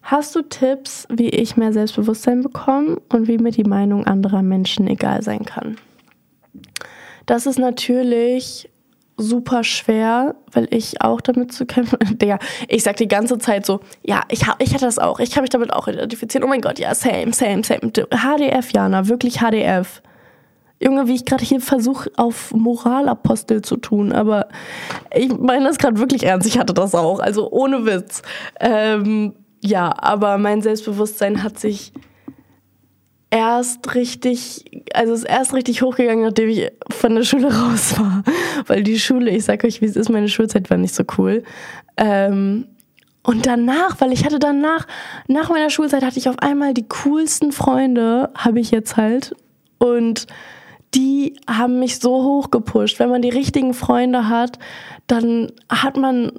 [0.03, 4.87] hast du Tipps, wie ich mehr Selbstbewusstsein bekomme und wie mir die Meinung anderer Menschen
[4.87, 5.77] egal sein kann?
[7.27, 8.71] Das ist natürlich
[9.17, 11.99] super schwer, weil ich auch damit zu kämpfen.
[12.19, 12.39] Digga,
[12.69, 15.51] ich sag die ganze Zeit so, ja, ich, ich hatte das auch, ich kann mich
[15.51, 16.45] damit auch identifizieren.
[16.45, 17.93] Oh mein Gott, ja, same, same, same.
[17.93, 20.03] HDF, Jana, wirklich HDF.
[20.83, 24.49] Junge, wie ich gerade hier versuche, auf Moralapostel zu tun, aber
[25.15, 26.47] ich meine das gerade wirklich ernst.
[26.47, 28.23] Ich hatte das auch, also ohne Witz.
[28.59, 31.93] Ähm, ja, aber mein Selbstbewusstsein hat sich
[33.31, 34.65] erst richtig,
[34.95, 38.25] also ist erst richtig hochgegangen, nachdem ich von der Schule raus war.
[38.67, 41.45] Weil die Schule, ich sag euch, wie es ist, meine Schulzeit war nicht so cool.
[41.99, 42.67] Ähm,
[43.23, 44.87] und danach, weil ich hatte danach,
[45.29, 49.35] nach meiner Schulzeit hatte ich auf einmal die coolsten Freunde, habe ich jetzt halt.
[49.79, 50.27] Und
[50.95, 52.99] die haben mich so hoch gepusht.
[52.99, 54.59] Wenn man die richtigen Freunde hat,
[55.07, 56.33] dann hat man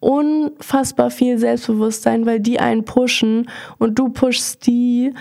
[0.00, 5.14] unfassbar viel Selbstbewusstsein, weil die einen pushen und du pushst die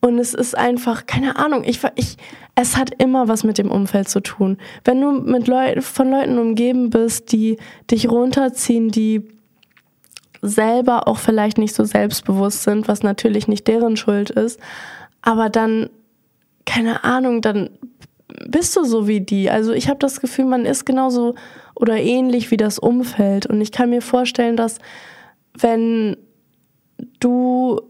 [0.00, 1.64] und es ist einfach keine Ahnung.
[1.64, 2.16] Ich, ich
[2.54, 4.58] es hat immer was mit dem Umfeld zu tun.
[4.84, 7.56] Wenn du mit Leuten von Leuten umgeben bist, die
[7.90, 9.28] dich runterziehen, die
[10.40, 14.60] selber auch vielleicht nicht so selbstbewusst sind, was natürlich nicht deren Schuld ist,
[15.20, 15.90] aber dann
[16.64, 17.70] keine Ahnung, dann
[18.46, 19.50] bist du so wie die.
[19.50, 21.34] Also ich habe das Gefühl, man ist genauso
[21.74, 23.46] oder ähnlich wie das Umfeld.
[23.46, 24.78] Und ich kann mir vorstellen, dass
[25.54, 26.16] wenn
[27.20, 27.80] du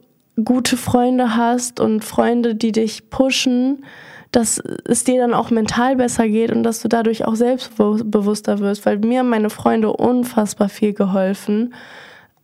[0.44, 3.84] gute Freunde hast und Freunde, die dich pushen,
[4.30, 8.84] dass es dir dann auch mental besser geht und dass du dadurch auch selbstbewusster wirst,
[8.84, 11.74] weil mir haben meine Freunde unfassbar viel geholfen.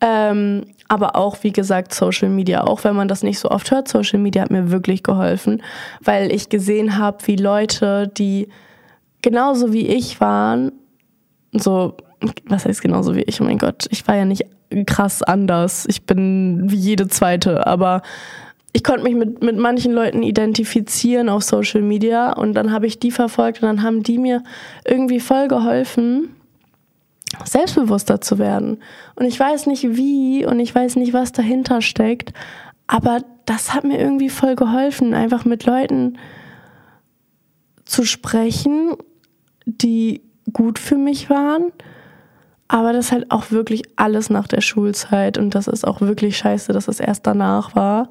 [0.01, 2.63] Ähm, aber auch, wie gesagt, Social Media.
[2.63, 5.63] Auch wenn man das nicht so oft hört, Social Media hat mir wirklich geholfen,
[6.01, 8.49] weil ich gesehen habe, wie Leute, die
[9.21, 10.71] genauso wie ich waren,
[11.51, 11.97] so,
[12.45, 13.41] was heißt genauso wie ich?
[13.41, 14.45] Oh mein Gott, ich war ja nicht
[14.85, 15.85] krass anders.
[15.87, 18.01] Ich bin wie jede zweite, aber
[18.73, 22.99] ich konnte mich mit, mit manchen Leuten identifizieren auf Social Media und dann habe ich
[22.99, 24.43] die verfolgt und dann haben die mir
[24.85, 26.35] irgendwie voll geholfen,
[27.43, 28.81] selbstbewusster zu werden.
[29.15, 32.33] Und ich weiß nicht wie und ich weiß nicht, was dahinter steckt,
[32.87, 36.17] aber das hat mir irgendwie voll geholfen, einfach mit Leuten
[37.85, 38.95] zu sprechen,
[39.65, 40.21] die
[40.53, 41.71] gut für mich waren.
[42.67, 46.73] Aber das halt auch wirklich alles nach der Schulzeit und das ist auch wirklich scheiße,
[46.73, 48.09] dass es erst danach war.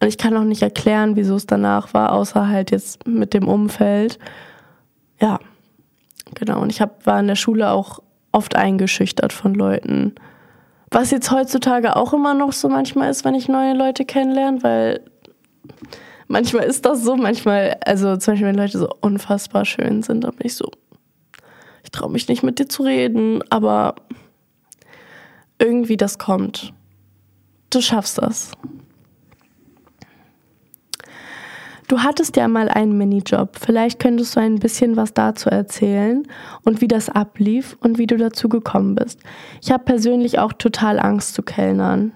[0.00, 3.46] Und ich kann auch nicht erklären, wieso es danach war, außer halt jetzt mit dem
[3.46, 4.18] Umfeld.
[5.20, 5.38] Ja,
[6.34, 6.60] genau.
[6.60, 8.00] Und ich hab, war in der Schule auch
[8.32, 10.14] oft eingeschüchtert von Leuten.
[10.90, 15.00] Was jetzt heutzutage auch immer noch so manchmal ist, wenn ich neue Leute kennenlerne, weil
[16.28, 20.34] manchmal ist das so, manchmal, also zum Beispiel, wenn Leute so unfassbar schön sind, dann
[20.34, 20.70] bin ich so,
[21.84, 23.94] ich traue mich nicht mit dir zu reden, aber
[25.58, 26.72] irgendwie das kommt.
[27.70, 28.52] Du schaffst das.
[31.92, 33.58] Du hattest ja mal einen Minijob.
[33.60, 36.26] Vielleicht könntest du ein bisschen was dazu erzählen
[36.64, 39.20] und wie das ablief und wie du dazu gekommen bist.
[39.60, 42.12] Ich habe persönlich auch total Angst zu Kellnern.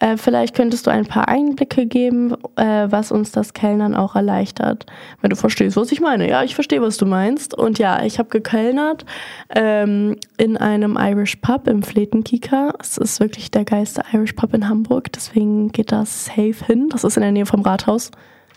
[0.00, 4.86] Äh, vielleicht könntest du ein paar Einblicke geben, äh, was uns das Kellnern auch erleichtert.
[5.20, 6.28] Wenn du verstehst, was ich meine.
[6.28, 7.54] Ja, ich verstehe, was du meinst.
[7.54, 9.06] Und ja, ich habe gekellnert
[9.54, 12.74] ähm, in einem Irish Pub im Fletenkieker.
[12.80, 15.12] Es ist wirklich der geilste Irish Pub in Hamburg.
[15.12, 16.88] Deswegen geht das safe hin.
[16.88, 18.10] Das ist in der Nähe vom Rathaus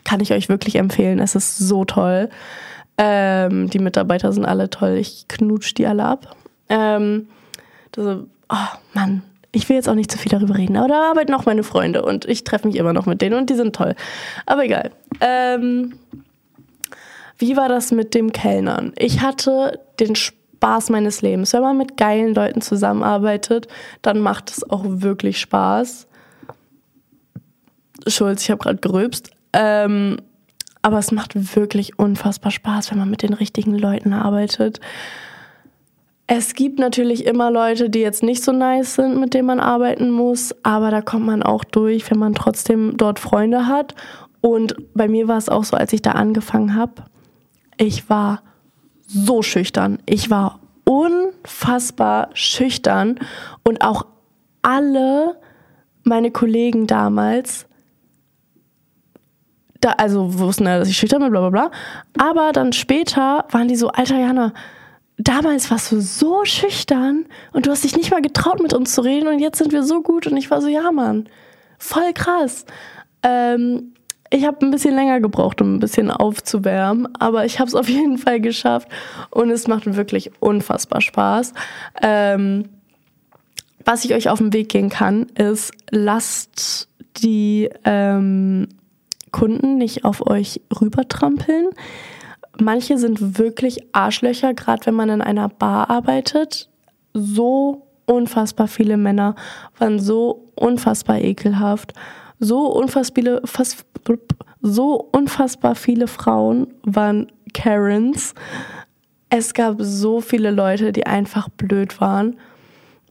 [0.03, 1.19] kann ich euch wirklich empfehlen.
[1.19, 2.29] Es ist so toll.
[2.97, 4.97] Ähm, die Mitarbeiter sind alle toll.
[4.97, 6.35] Ich knutsch die alle ab.
[6.69, 7.27] Ähm,
[7.91, 8.17] das,
[8.49, 11.45] oh Mann, ich will jetzt auch nicht zu viel darüber reden, aber da arbeiten auch
[11.45, 13.95] meine Freunde und ich treffe mich immer noch mit denen und die sind toll.
[14.45, 14.91] Aber egal.
[15.21, 15.95] Ähm,
[17.37, 18.93] wie war das mit dem Kellnern?
[18.97, 21.53] Ich hatte den Spaß meines Lebens.
[21.53, 23.67] Wenn man mit geilen Leuten zusammenarbeitet,
[24.01, 26.07] dann macht es auch wirklich Spaß.
[28.07, 29.31] Schulz, ich habe gerade gerülpst.
[29.53, 30.17] Ähm,
[30.81, 34.79] aber es macht wirklich unfassbar Spaß, wenn man mit den richtigen Leuten arbeitet.
[36.27, 40.11] Es gibt natürlich immer Leute, die jetzt nicht so nice sind, mit denen man arbeiten
[40.11, 43.95] muss, aber da kommt man auch durch, wenn man trotzdem dort Freunde hat.
[44.39, 47.03] Und bei mir war es auch so, als ich da angefangen habe,
[47.77, 48.43] ich war
[49.07, 49.99] so schüchtern.
[50.05, 53.19] Ich war unfassbar schüchtern
[53.63, 54.05] und auch
[54.61, 55.35] alle
[56.03, 57.65] meine Kollegen damals
[59.81, 61.71] da, also wussten ja, dass ich schüchtern bin, bla bla bla.
[62.17, 64.53] Aber dann später waren die so, alter Jana,
[65.17, 69.01] damals warst du so schüchtern und du hast dich nicht mal getraut, mit uns zu
[69.01, 70.27] reden und jetzt sind wir so gut.
[70.27, 71.27] Und ich war so, ja, Mann,
[71.77, 72.65] voll krass.
[73.23, 73.93] Ähm,
[74.31, 77.89] ich habe ein bisschen länger gebraucht, um ein bisschen aufzuwärmen, aber ich habe es auf
[77.89, 78.87] jeden Fall geschafft
[79.31, 81.53] und es macht wirklich unfassbar Spaß.
[82.01, 82.69] Ähm,
[83.85, 88.67] was ich euch auf den Weg gehen kann, ist, lasst die ähm,
[89.31, 91.69] Kunden nicht auf euch rübertrampeln.
[92.59, 96.69] Manche sind wirklich Arschlöcher, gerade wenn man in einer Bar arbeitet.
[97.13, 99.35] So unfassbar viele Männer
[99.77, 101.93] waren so unfassbar ekelhaft.
[102.39, 103.85] So unfassbar, fast,
[104.61, 108.33] so unfassbar viele Frauen waren Karens.
[109.29, 112.37] Es gab so viele Leute, die einfach blöd waren.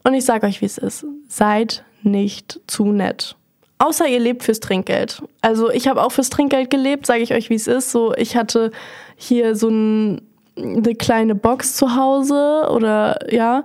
[0.04, 1.07] Und ich sage euch, wie es ist.
[1.28, 3.38] Seid nicht zu nett.
[3.78, 5.22] Außer ihr lebt fürs Trinkgeld.
[5.40, 7.92] Also ich habe auch fürs Trinkgeld gelebt, sage ich euch, wie es ist.
[7.92, 8.72] So, ich hatte
[9.16, 10.22] hier so ein,
[10.56, 13.64] eine kleine Box zu Hause oder ja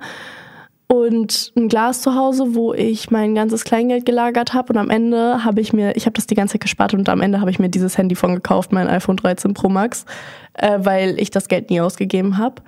[0.87, 5.43] und ein Glas zu Hause, wo ich mein ganzes Kleingeld gelagert habe und am Ende
[5.43, 7.57] habe ich mir, ich habe das die ganze Zeit gespart und am Ende habe ich
[7.57, 10.05] mir dieses Handy von gekauft, mein iPhone 13 Pro Max,
[10.53, 12.61] äh, weil ich das Geld nie ausgegeben habe.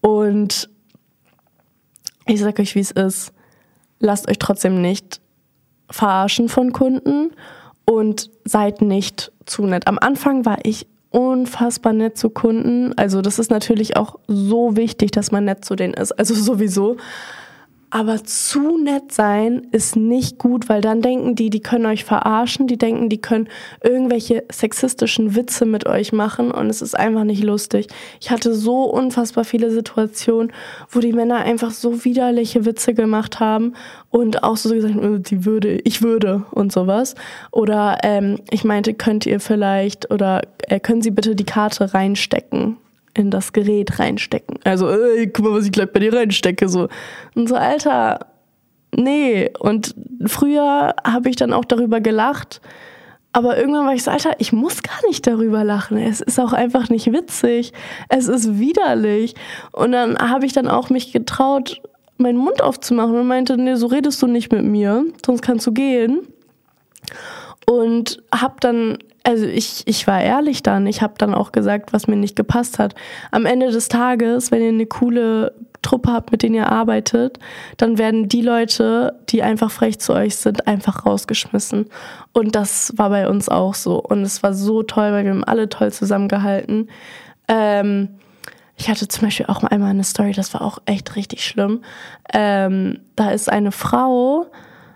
[0.00, 0.68] Und
[2.26, 3.32] ich sage euch, wie es ist.
[3.98, 5.20] Lasst euch trotzdem nicht
[5.90, 7.32] verarschen von Kunden
[7.84, 9.86] und seid nicht zu nett.
[9.86, 12.92] Am Anfang war ich unfassbar nett zu Kunden.
[12.96, 16.12] Also das ist natürlich auch so wichtig, dass man nett zu denen ist.
[16.12, 16.96] Also sowieso.
[17.96, 22.66] Aber zu nett sein ist nicht gut, weil dann denken die, die können euch verarschen,
[22.66, 23.48] die denken, die können
[23.82, 27.86] irgendwelche sexistischen Witze mit euch machen und es ist einfach nicht lustig.
[28.20, 30.52] Ich hatte so unfassbar viele Situationen,
[30.90, 33.72] wo die Männer einfach so widerliche Witze gemacht haben
[34.10, 37.14] und auch so gesagt, äh, die würde, ich würde und sowas.
[37.50, 42.76] Oder ähm, ich meinte, könnt ihr vielleicht oder äh, können Sie bitte die Karte reinstecken?
[43.16, 44.58] In das Gerät reinstecken.
[44.64, 46.68] Also, ey, guck mal, was ich gleich bei dir reinstecke.
[46.68, 46.88] So.
[47.34, 48.26] Und so, Alter,
[48.94, 49.50] nee.
[49.58, 49.94] Und
[50.26, 52.60] früher habe ich dann auch darüber gelacht.
[53.32, 55.98] Aber irgendwann war ich so, Alter, ich muss gar nicht darüber lachen.
[55.98, 57.72] Es ist auch einfach nicht witzig.
[58.08, 59.34] Es ist widerlich.
[59.72, 61.82] Und dann habe ich dann auch mich getraut,
[62.16, 65.72] meinen Mund aufzumachen und meinte, nee, so redest du nicht mit mir, sonst kannst du
[65.72, 66.26] gehen.
[67.66, 70.86] Und hab dann also ich, ich war ehrlich dann.
[70.86, 72.94] Ich habe dann auch gesagt, was mir nicht gepasst hat.
[73.32, 77.40] Am Ende des Tages, wenn ihr eine coole Truppe habt, mit denen ihr arbeitet,
[77.76, 81.86] dann werden die Leute, die einfach frech zu euch sind, einfach rausgeschmissen.
[82.32, 84.00] Und das war bei uns auch so.
[84.00, 86.88] Und es war so toll, weil wir haben alle toll zusammengehalten.
[87.48, 88.10] Ähm,
[88.76, 91.82] ich hatte zum Beispiel auch einmal eine Story, das war auch echt richtig schlimm.
[92.32, 94.46] Ähm, da ist eine Frau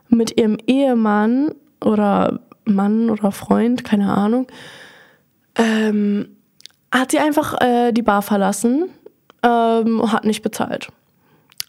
[0.08, 1.52] mit ihrem Ehemann
[1.84, 4.46] oder Mann oder Freund, keine Ahnung,
[5.56, 6.36] ähm,
[6.92, 8.88] hat sie einfach äh, die Bar verlassen,
[9.42, 10.88] ähm, hat nicht bezahlt.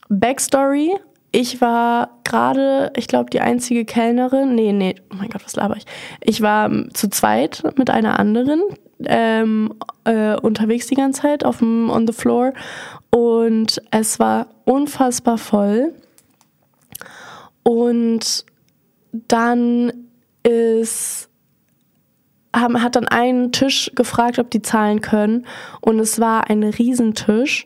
[0.09, 0.91] Backstory,
[1.31, 4.55] ich war gerade, ich glaube, die einzige Kellnerin.
[4.55, 5.85] Nee, nee, oh mein Gott, was laber ich?
[6.19, 8.61] Ich war zu zweit mit einer anderen
[9.05, 9.73] ähm,
[10.03, 12.53] äh, unterwegs die ganze Zeit auf dem On the Floor
[13.11, 15.93] und es war unfassbar voll.
[17.63, 18.45] Und
[19.13, 19.93] dann
[20.43, 21.31] ist
[22.55, 25.45] haben, hat dann einen Tisch gefragt, ob die zahlen können.
[25.81, 27.65] Und es war ein Riesentisch.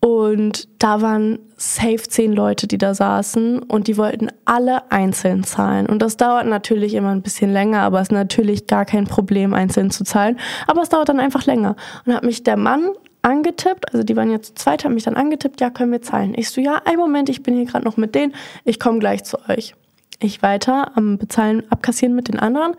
[0.00, 3.60] Und da waren safe zehn Leute, die da saßen.
[3.62, 5.86] Und die wollten alle einzeln zahlen.
[5.86, 9.54] Und das dauert natürlich immer ein bisschen länger, aber es ist natürlich gar kein Problem,
[9.54, 10.38] einzeln zu zahlen.
[10.66, 11.76] Aber es dauert dann einfach länger.
[12.04, 12.90] Und hat mich der Mann
[13.22, 16.34] angetippt, also die waren jetzt zu zweit, haben mich dann angetippt, ja, können wir zahlen.
[16.36, 19.22] Ich so, ja, ein Moment, ich bin hier gerade noch mit denen, ich komme gleich
[19.22, 19.76] zu euch
[20.26, 22.74] ich weiter am Bezahlen, abkassieren mit den anderen.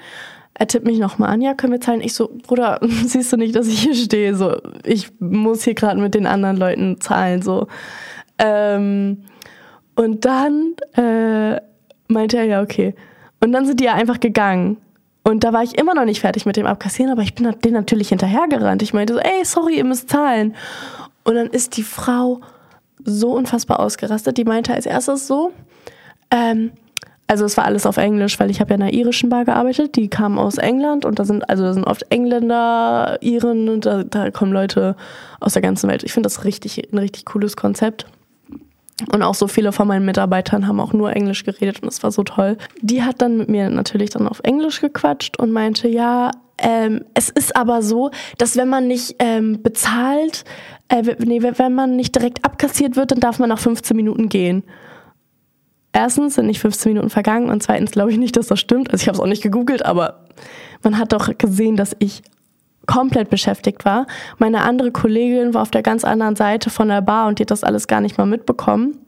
[0.56, 2.02] Er tippt mich nochmal an, ja, können wir zahlen?
[2.02, 4.36] Ich so, Bruder, siehst du nicht, dass ich hier stehe?
[4.36, 7.42] So, ich muss hier gerade mit den anderen Leuten zahlen.
[7.42, 7.68] So.
[8.38, 9.24] Ähm,
[9.96, 11.60] und dann äh,
[12.08, 12.94] meinte er, ja, okay.
[13.40, 14.78] Und dann sind die ja einfach gegangen.
[15.24, 17.74] Und da war ich immer noch nicht fertig mit dem Abkassieren, aber ich bin denen
[17.74, 18.82] natürlich hinterhergerannt.
[18.82, 20.56] Ich meinte so, ey, sorry, ihr müsst zahlen.
[21.24, 22.42] Und dann ist die Frau
[23.04, 24.38] so unfassbar ausgerastet.
[24.38, 25.54] Die meinte als erstes so,
[26.30, 26.72] ähm,
[27.34, 29.96] also es war alles auf Englisch, weil ich habe ja in einer irischen Bar gearbeitet,
[29.96, 34.04] die kamen aus England und da sind also da sind oft Engländer, Iren und da,
[34.04, 34.96] da kommen Leute
[35.40, 36.04] aus der ganzen Welt.
[36.04, 38.06] Ich finde das richtig ein richtig cooles Konzept.
[39.12, 42.12] Und auch so viele von meinen Mitarbeitern haben auch nur Englisch geredet und das war
[42.12, 42.56] so toll.
[42.82, 47.30] Die hat dann mit mir natürlich dann auf Englisch gequatscht und meinte, ja, ähm, es
[47.30, 50.44] ist aber so, dass wenn man nicht ähm, bezahlt,
[50.88, 54.64] äh, nee, wenn man nicht direkt abkassiert wird, dann darf man nach 15 Minuten gehen
[55.94, 58.92] erstens sind nicht 15 Minuten vergangen und zweitens glaube ich nicht, dass das stimmt.
[58.92, 60.26] Also ich habe es auch nicht gegoogelt, aber
[60.84, 62.24] man hat doch gesehen, dass ich
[62.86, 64.08] komplett beschäftigt war.
[64.38, 67.52] Meine andere Kollegin war auf der ganz anderen Seite von der Bar und die hat
[67.52, 69.00] das alles gar nicht mal mitbekommen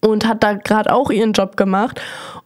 [0.00, 2.00] und hat da gerade auch ihren Job gemacht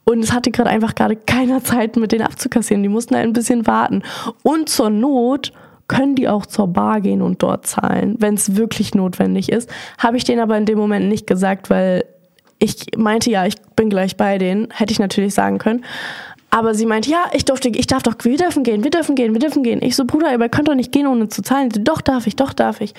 [0.05, 2.83] und es hatte gerade einfach gerade keiner Zeit mit denen abzukassieren.
[2.83, 4.03] Die mussten halt ein bisschen warten
[4.43, 5.53] und zur Not
[5.89, 9.69] können die auch zur Bar gehen und dort zahlen, wenn es wirklich notwendig ist.
[9.99, 12.05] Habe ich denen aber in dem Moment nicht gesagt, weil
[12.65, 15.85] ich meinte ja, ich bin gleich bei denen, hätte ich natürlich sagen können.
[16.51, 19.35] Aber sie meinte, ja, ich durfte, ich darf doch, wir dürfen gehen, wir dürfen gehen,
[19.35, 19.83] wir dürfen gehen.
[19.83, 21.71] Ich so, Bruder, ihr könnt doch nicht gehen, ohne zu zahlen.
[21.71, 22.95] Sie, doch darf ich, doch darf ich.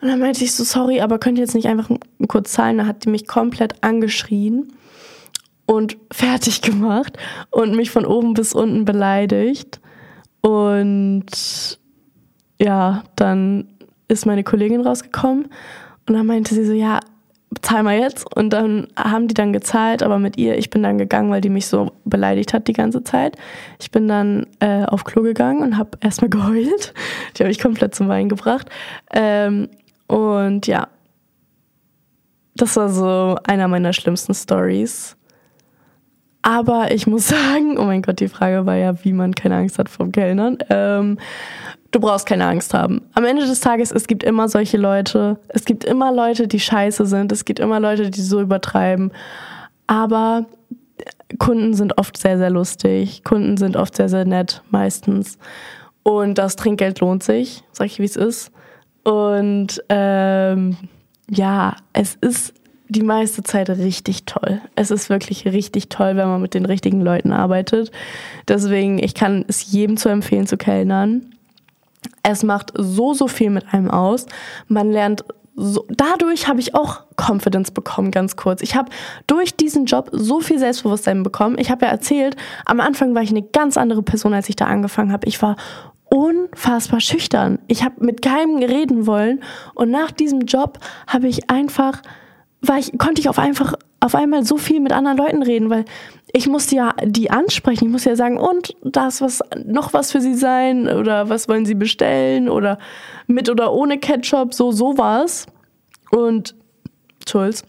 [0.00, 1.90] Und dann meinte ich so, sorry, aber könnt ihr jetzt nicht einfach
[2.26, 2.78] kurz zahlen?
[2.78, 4.72] Da hat die mich komplett angeschrien
[5.66, 7.16] und fertig gemacht
[7.50, 9.78] und mich von oben bis unten beleidigt.
[10.40, 11.26] Und
[12.58, 13.68] ja, dann
[14.08, 15.48] ist meine Kollegin rausgekommen
[16.08, 16.98] und dann meinte sie so, ja,
[17.62, 18.24] zahl mal jetzt.
[18.36, 21.48] Und dann haben die dann gezahlt, aber mit ihr, ich bin dann gegangen, weil die
[21.48, 23.36] mich so beleidigt hat die ganze Zeit.
[23.80, 26.94] Ich bin dann äh, auf Klo gegangen und habe erstmal geheult.
[27.36, 28.68] Die habe ich komplett zum Wein gebracht.
[29.12, 29.68] Ähm,
[30.06, 30.88] und ja,
[32.54, 35.16] das war so einer meiner schlimmsten Stories.
[36.42, 39.78] Aber ich muss sagen, oh mein Gott, die Frage war ja, wie man keine Angst
[39.78, 40.58] hat vor Kellnern.
[40.68, 41.18] Ähm,
[41.90, 43.02] du brauchst keine Angst haben.
[43.14, 45.38] Am Ende des Tages, es gibt immer solche Leute.
[45.48, 47.32] Es gibt immer Leute, die scheiße sind.
[47.32, 49.12] Es gibt immer Leute, die so übertreiben.
[49.86, 50.46] Aber
[51.38, 53.24] Kunden sind oft sehr, sehr lustig.
[53.24, 55.38] Kunden sind oft sehr, sehr nett, meistens.
[56.02, 58.52] Und das Trinkgeld lohnt sich, sag ich, wie es ist.
[59.04, 60.76] Und ähm,
[61.28, 62.54] ja, es ist
[62.88, 64.60] die meiste Zeit richtig toll.
[64.74, 67.92] Es ist wirklich richtig toll, wenn man mit den richtigen Leuten arbeitet.
[68.48, 71.34] Deswegen, ich kann es jedem zu empfehlen zu kellnern.
[72.22, 74.26] Es macht so, so viel mit einem aus.
[74.68, 75.24] Man lernt
[75.56, 78.62] so, dadurch habe ich auch Confidence bekommen, ganz kurz.
[78.62, 78.90] Ich habe
[79.26, 81.58] durch diesen Job so viel Selbstbewusstsein bekommen.
[81.58, 84.66] Ich habe ja erzählt, am Anfang war ich eine ganz andere Person, als ich da
[84.66, 85.26] angefangen habe.
[85.26, 85.56] Ich war
[86.04, 87.58] unfassbar schüchtern.
[87.68, 89.42] Ich habe mit keinem reden wollen
[89.74, 92.00] und nach diesem Job habe ich einfach
[92.62, 95.84] war ich, konnte ich auf einfach auf einmal so viel mit anderen Leuten reden, weil
[96.32, 97.86] ich musste ja die ansprechen.
[97.86, 101.66] Ich musste ja sagen, und das was noch was für sie sein oder was wollen
[101.66, 102.78] sie bestellen oder
[103.26, 105.46] mit oder ohne Ketchup, so sowas.
[106.10, 106.54] Und
[107.28, 107.64] Schulz.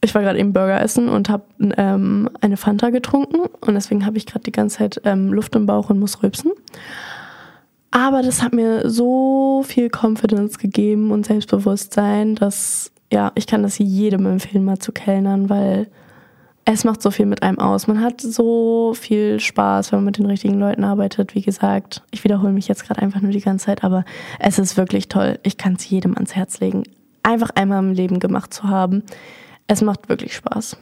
[0.00, 1.44] Ich war gerade eben Burger essen und habe
[1.76, 5.66] ähm, eine Fanta getrunken und deswegen habe ich gerade die ganze Zeit ähm, Luft im
[5.66, 6.50] Bauch und muss rülpsen.
[7.92, 13.78] Aber das hat mir so viel Confidence gegeben und Selbstbewusstsein, dass ja, ich kann das
[13.78, 15.88] jedem empfehlen, mal zu kellnern, weil
[16.64, 17.86] es macht so viel mit einem aus.
[17.86, 21.34] Man hat so viel Spaß, wenn man mit den richtigen Leuten arbeitet.
[21.34, 24.04] Wie gesagt, ich wiederhole mich jetzt gerade einfach nur die ganze Zeit, aber
[24.38, 25.38] es ist wirklich toll.
[25.42, 26.84] Ich kann es jedem ans Herz legen,
[27.22, 29.02] einfach einmal im Leben gemacht zu haben.
[29.66, 30.76] Es macht wirklich Spaß.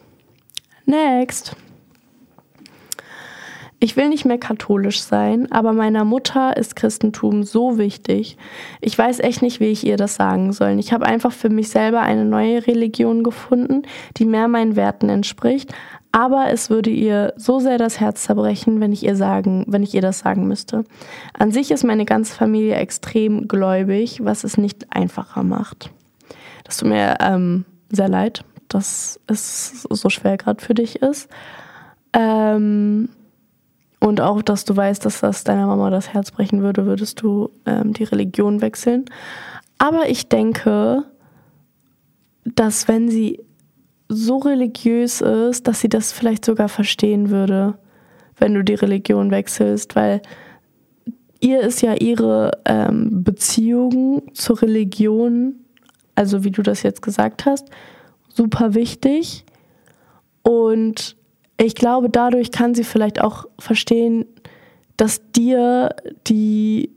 [0.85, 1.57] Next.
[3.83, 8.37] Ich will nicht mehr katholisch sein, aber meiner Mutter ist Christentum so wichtig.
[8.83, 10.79] Ich weiß echt nicht, wie ich ihr das sagen soll.
[10.79, 13.83] Ich habe einfach für mich selber eine neue Religion gefunden,
[14.19, 15.73] die mehr meinen Werten entspricht,
[16.13, 19.95] aber es würde ihr so sehr das Herz zerbrechen, wenn ich ihr sagen, wenn ich
[19.95, 20.85] ihr das sagen müsste.
[21.33, 25.91] An sich ist meine ganze Familie extrem gläubig, was es nicht einfacher macht.
[26.65, 31.31] Das tut mir ähm, sehr leid, dass es so schwer gerade für dich ist.
[32.13, 33.09] Ähm,
[34.01, 37.51] und auch, dass du weißt, dass das deiner Mama das Herz brechen würde, würdest du
[37.67, 39.05] ähm, die Religion wechseln.
[39.79, 41.05] Aber ich denke,
[42.45, 43.41] dass wenn sie
[44.09, 47.79] so religiös ist, dass sie das vielleicht sogar verstehen würde,
[48.39, 50.23] wenn du die Religion wechselst, weil
[51.41, 55.57] ihr ist ja ihre ähm, Beziehung zur Religion,
[56.15, 57.69] also wie du das jetzt gesagt hast,
[58.29, 59.45] super wichtig.
[60.43, 61.17] Und
[61.67, 64.25] ich glaube, dadurch kann sie vielleicht auch verstehen,
[64.97, 65.95] dass dir
[66.27, 66.91] die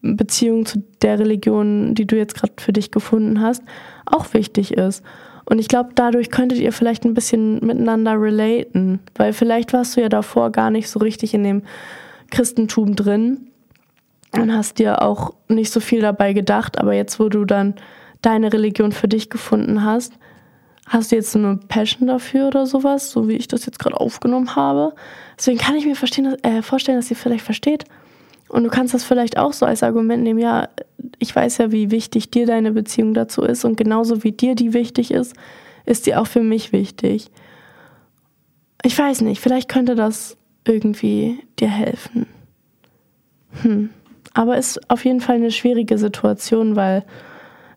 [0.00, 3.62] Beziehung zu der Religion, die du jetzt gerade für dich gefunden hast,
[4.06, 5.02] auch wichtig ist.
[5.44, 10.00] Und ich glaube, dadurch könntet ihr vielleicht ein bisschen miteinander relaten, weil vielleicht warst du
[10.00, 11.62] ja davor gar nicht so richtig in dem
[12.30, 13.48] Christentum drin
[14.32, 17.74] und hast dir auch nicht so viel dabei gedacht, aber jetzt, wo du dann
[18.20, 20.12] deine Religion für dich gefunden hast,
[20.88, 24.56] Hast du jetzt eine Passion dafür oder sowas, so wie ich das jetzt gerade aufgenommen
[24.56, 24.94] habe?
[25.36, 27.84] Deswegen kann ich mir verstehen, äh, vorstellen, dass sie vielleicht versteht.
[28.48, 30.68] Und du kannst das vielleicht auch so als Argument nehmen, ja,
[31.18, 34.72] ich weiß ja, wie wichtig dir deine Beziehung dazu ist und genauso wie dir die
[34.72, 35.34] wichtig ist,
[35.84, 37.30] ist die auch für mich wichtig.
[38.82, 42.26] Ich weiß nicht, vielleicht könnte das irgendwie dir helfen.
[43.62, 43.90] Hm.
[44.32, 47.04] Aber ist auf jeden Fall eine schwierige Situation, weil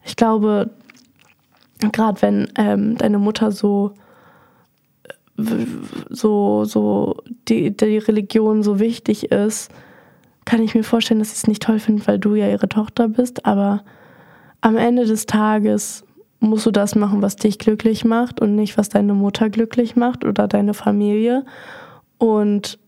[0.05, 0.69] ich glaube,
[1.91, 3.93] gerade wenn ähm, deine Mutter so
[6.09, 7.15] so so
[7.47, 9.71] die, die Religion so wichtig ist,
[10.45, 13.07] kann ich mir vorstellen, dass sie es nicht toll findet, weil du ja ihre Tochter
[13.07, 13.45] bist.
[13.45, 13.83] Aber
[14.61, 16.03] am Ende des Tages
[16.39, 20.25] musst du das machen, was dich glücklich macht und nicht, was deine Mutter glücklich macht
[20.25, 21.45] oder deine Familie.
[22.17, 22.79] Und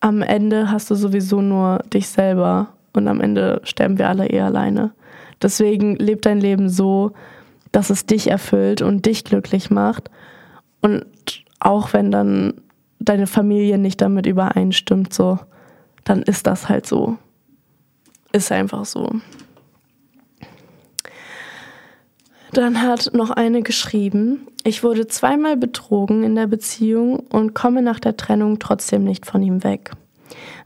[0.00, 4.40] am Ende hast du sowieso nur dich selber und am Ende sterben wir alle eh
[4.40, 4.92] alleine.
[5.42, 7.12] Deswegen leb dein Leben so,
[7.74, 10.08] dass es dich erfüllt und dich glücklich macht.
[10.80, 11.06] Und
[11.58, 12.54] auch wenn dann
[13.00, 15.40] deine Familie nicht damit übereinstimmt, so,
[16.04, 17.18] dann ist das halt so.
[18.32, 19.10] Ist einfach so.
[22.52, 27.98] Dann hat noch eine geschrieben, ich wurde zweimal betrogen in der Beziehung und komme nach
[27.98, 29.90] der Trennung trotzdem nicht von ihm weg.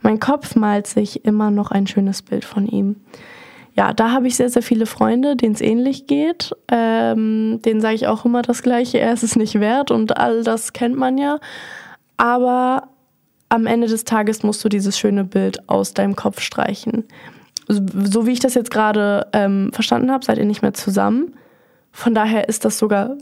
[0.02, 2.96] Mein Kopf malt sich immer noch ein schönes Bild von ihm
[3.78, 6.50] ja, da habe ich sehr, sehr viele Freunde, denen es ähnlich geht.
[6.66, 10.42] Ähm, denen sage ich auch immer das Gleiche, er ist es nicht wert und all
[10.42, 11.38] das kennt man ja.
[12.16, 12.88] Aber
[13.48, 17.04] am Ende des Tages musst du dieses schöne Bild aus deinem Kopf streichen.
[17.68, 21.34] So wie ich das jetzt gerade ähm, verstanden habe, seid ihr nicht mehr zusammen.
[21.92, 23.16] Von daher ist das sogar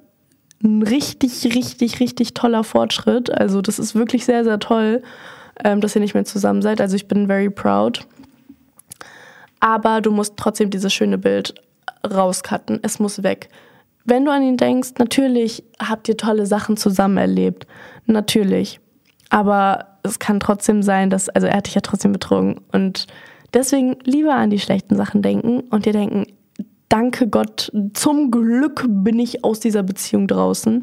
[0.64, 3.30] ein richtig, richtig, richtig toller Fortschritt.
[3.30, 5.02] Also das ist wirklich sehr, sehr toll,
[5.62, 6.80] ähm, dass ihr nicht mehr zusammen seid.
[6.80, 8.06] Also ich bin very proud
[9.66, 11.54] aber du musst trotzdem dieses schöne Bild
[12.08, 12.78] rauscutten.
[12.82, 13.48] Es muss weg.
[14.04, 17.66] Wenn du an ihn denkst, natürlich habt ihr tolle Sachen zusammen erlebt.
[18.04, 18.78] Natürlich.
[19.28, 22.60] Aber es kann trotzdem sein, dass, also er hat dich ja trotzdem betrogen.
[22.70, 23.08] Und
[23.54, 26.26] deswegen lieber an die schlechten Sachen denken und dir denken,
[26.88, 30.82] danke Gott, zum Glück bin ich aus dieser Beziehung draußen,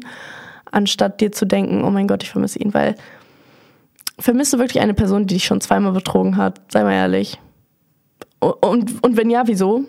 [0.72, 2.96] anstatt dir zu denken, oh mein Gott, ich vermisse ihn, weil
[4.18, 6.60] vermisst du wirklich eine Person, die dich schon zweimal betrogen hat?
[6.70, 7.38] Sei mal ehrlich.
[8.52, 9.84] Und, und wenn ja, wieso?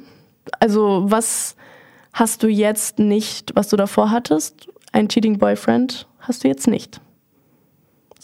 [0.59, 1.55] Also, was
[2.13, 4.67] hast du jetzt nicht, was du davor hattest?
[4.91, 7.01] Ein Cheating Boyfriend hast du jetzt nicht.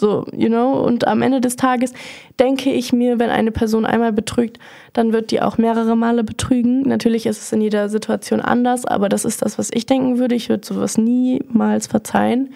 [0.02, 1.94] So, you know, und am Ende des Tages
[2.40, 4.58] denke ich mir, wenn eine Person einmal betrügt,
[4.94, 6.82] dann wird die auch mehrere Male betrügen.
[6.82, 10.34] Natürlich ist es in jeder Situation anders, aber das ist das, was ich denken würde.
[10.34, 12.54] Ich würde sowas niemals verzeihen.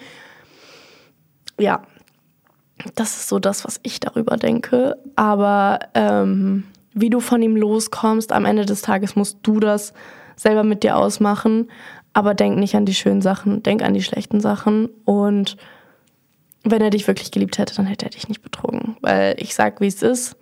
[1.60, 1.82] Ja,
[2.96, 4.96] das ist so das, was ich darüber denke.
[5.14, 6.64] Aber ähm,
[6.96, 9.92] wie du von ihm loskommst, am Ende des Tages musst du das
[10.34, 11.70] selber mit dir ausmachen.
[12.12, 15.58] Aber denk nicht an die schönen Sachen, denk an die schlechten Sachen und
[16.64, 18.96] wenn er dich wirklich geliebt hätte, dann hätte er dich nicht betrogen.
[19.02, 20.36] Weil ich sag, wie es ist,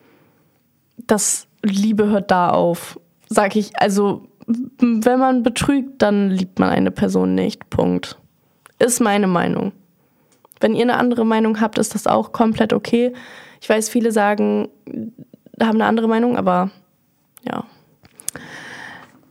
[0.96, 2.98] das Liebe hört da auf.
[3.28, 7.68] Sag ich, also, wenn man betrügt, dann liebt man eine Person nicht.
[7.68, 8.18] Punkt.
[8.78, 9.72] Ist meine Meinung.
[10.60, 13.12] Wenn ihr eine andere Meinung habt, ist das auch komplett okay.
[13.60, 14.68] Ich weiß, viele sagen,
[15.60, 16.70] haben eine andere Meinung, aber
[17.48, 17.64] ja.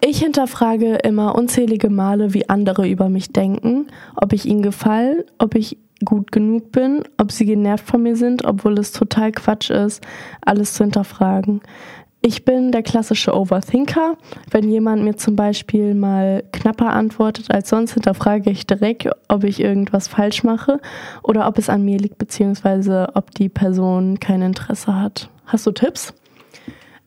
[0.05, 5.55] Ich hinterfrage immer unzählige Male, wie andere über mich denken, ob ich ihnen gefalle, ob
[5.55, 10.05] ich gut genug bin, ob sie genervt von mir sind, obwohl es total Quatsch ist,
[10.41, 11.61] alles zu hinterfragen.
[12.25, 14.17] Ich bin der klassische Overthinker.
[14.49, 19.59] Wenn jemand mir zum Beispiel mal knapper antwortet als sonst, hinterfrage ich direkt, ob ich
[19.59, 20.79] irgendwas falsch mache
[21.21, 25.29] oder ob es an mir liegt, beziehungsweise ob die Person kein Interesse hat.
[25.45, 26.13] Hast du Tipps?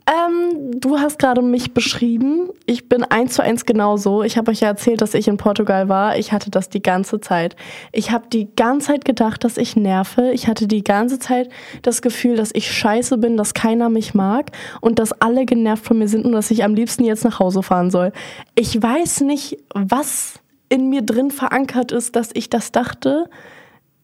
[0.09, 2.51] Ähm, du hast gerade mich beschrieben.
[2.65, 4.23] Ich bin eins zu eins genauso.
[4.23, 6.17] Ich habe euch ja erzählt, dass ich in Portugal war.
[6.17, 7.57] Ich hatte das die ganze Zeit.
[7.91, 10.31] Ich habe die ganze Zeit gedacht, dass ich nerve.
[10.31, 11.49] Ich hatte die ganze Zeit
[11.83, 15.99] das Gefühl, dass ich scheiße bin, dass keiner mich mag und dass alle genervt von
[15.99, 18.13] mir sind und dass ich am liebsten jetzt nach Hause fahren soll.
[18.55, 20.35] Ich weiß nicht, was
[20.69, 23.29] in mir drin verankert ist, dass ich das dachte.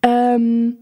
[0.03, 0.79] Ähm,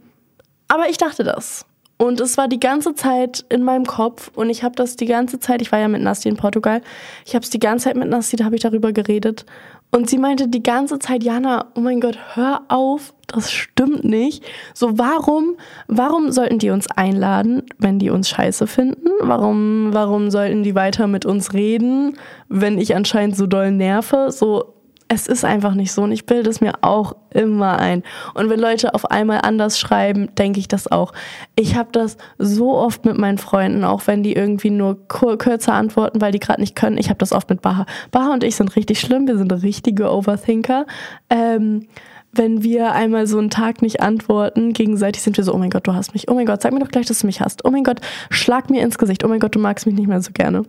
[0.67, 1.67] aber ich dachte das.
[2.01, 5.39] Und es war die ganze Zeit in meinem Kopf und ich habe das die ganze
[5.39, 6.81] Zeit, ich war ja mit Nasti in Portugal,
[7.27, 9.45] ich habe es die ganze Zeit mit Nasti, da habe ich darüber geredet.
[9.91, 14.43] Und sie meinte die ganze Zeit, Jana, oh mein Gott, hör auf, das stimmt nicht.
[14.73, 15.57] So, warum,
[15.89, 19.11] warum sollten die uns einladen, wenn die uns scheiße finden?
[19.21, 22.17] Warum, warum sollten die weiter mit uns reden,
[22.49, 24.33] wenn ich anscheinend so doll nerve?
[24.33, 24.73] So,
[25.13, 28.05] es ist einfach nicht so und ich bilde es mir auch immer ein.
[28.35, 31.13] Und wenn Leute auf einmal anders schreiben, denke ich das auch.
[31.57, 36.21] Ich habe das so oft mit meinen Freunden, auch wenn die irgendwie nur kürzer antworten,
[36.21, 36.97] weil die gerade nicht können.
[36.97, 37.87] Ich habe das oft mit Baha.
[38.13, 40.87] Baha und ich sind richtig schlimm, wir sind richtige Overthinker.
[41.29, 41.89] Ähm,
[42.31, 45.89] wenn wir einmal so einen Tag nicht antworten, gegenseitig sind wir so, oh mein Gott,
[45.89, 47.73] du hast mich, oh mein Gott, sag mir doch gleich, dass du mich hast, oh
[47.73, 48.01] mein Gott,
[48.31, 50.63] schlag mir ins Gesicht, oh mein Gott, du magst mich nicht mehr so gerne.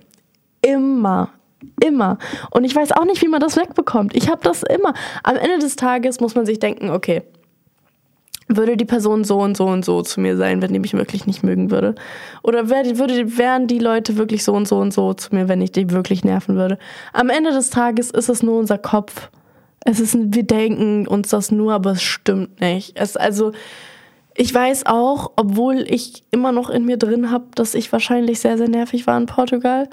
[0.64, 1.30] Immer,
[1.84, 2.18] Immer.
[2.52, 4.16] Und ich weiß auch nicht, wie man das wegbekommt.
[4.16, 4.94] Ich habe das immer.
[5.24, 7.24] Am Ende des Tages muss man sich denken, okay,
[8.48, 11.26] würde die Person so und so und so zu mir sein, wenn die mich wirklich
[11.26, 11.96] nicht mögen würde?
[12.44, 15.62] Oder wär, würde, wären die Leute wirklich so und so und so zu mir, wenn
[15.62, 16.78] ich die wirklich nerven würde?
[17.14, 19.30] Am Ende des Tages ist es nur unser Kopf.
[19.84, 23.00] Es ist, wir denken uns das nur, aber es stimmt nicht.
[23.00, 23.52] Es, also,
[24.36, 28.58] ich weiß auch, obwohl ich immer noch in mir drin habe, dass ich wahrscheinlich sehr,
[28.58, 29.90] sehr nervig war in Portugal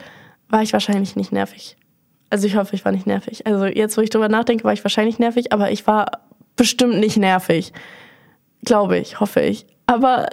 [0.48, 1.76] war ich wahrscheinlich nicht nervig.
[2.30, 3.46] Also ich hoffe, ich war nicht nervig.
[3.46, 6.06] Also jetzt, wo ich drüber nachdenke, war ich wahrscheinlich nervig, aber ich war
[6.56, 7.72] bestimmt nicht nervig.
[8.64, 9.66] Glaube ich, hoffe ich.
[9.86, 10.28] Aber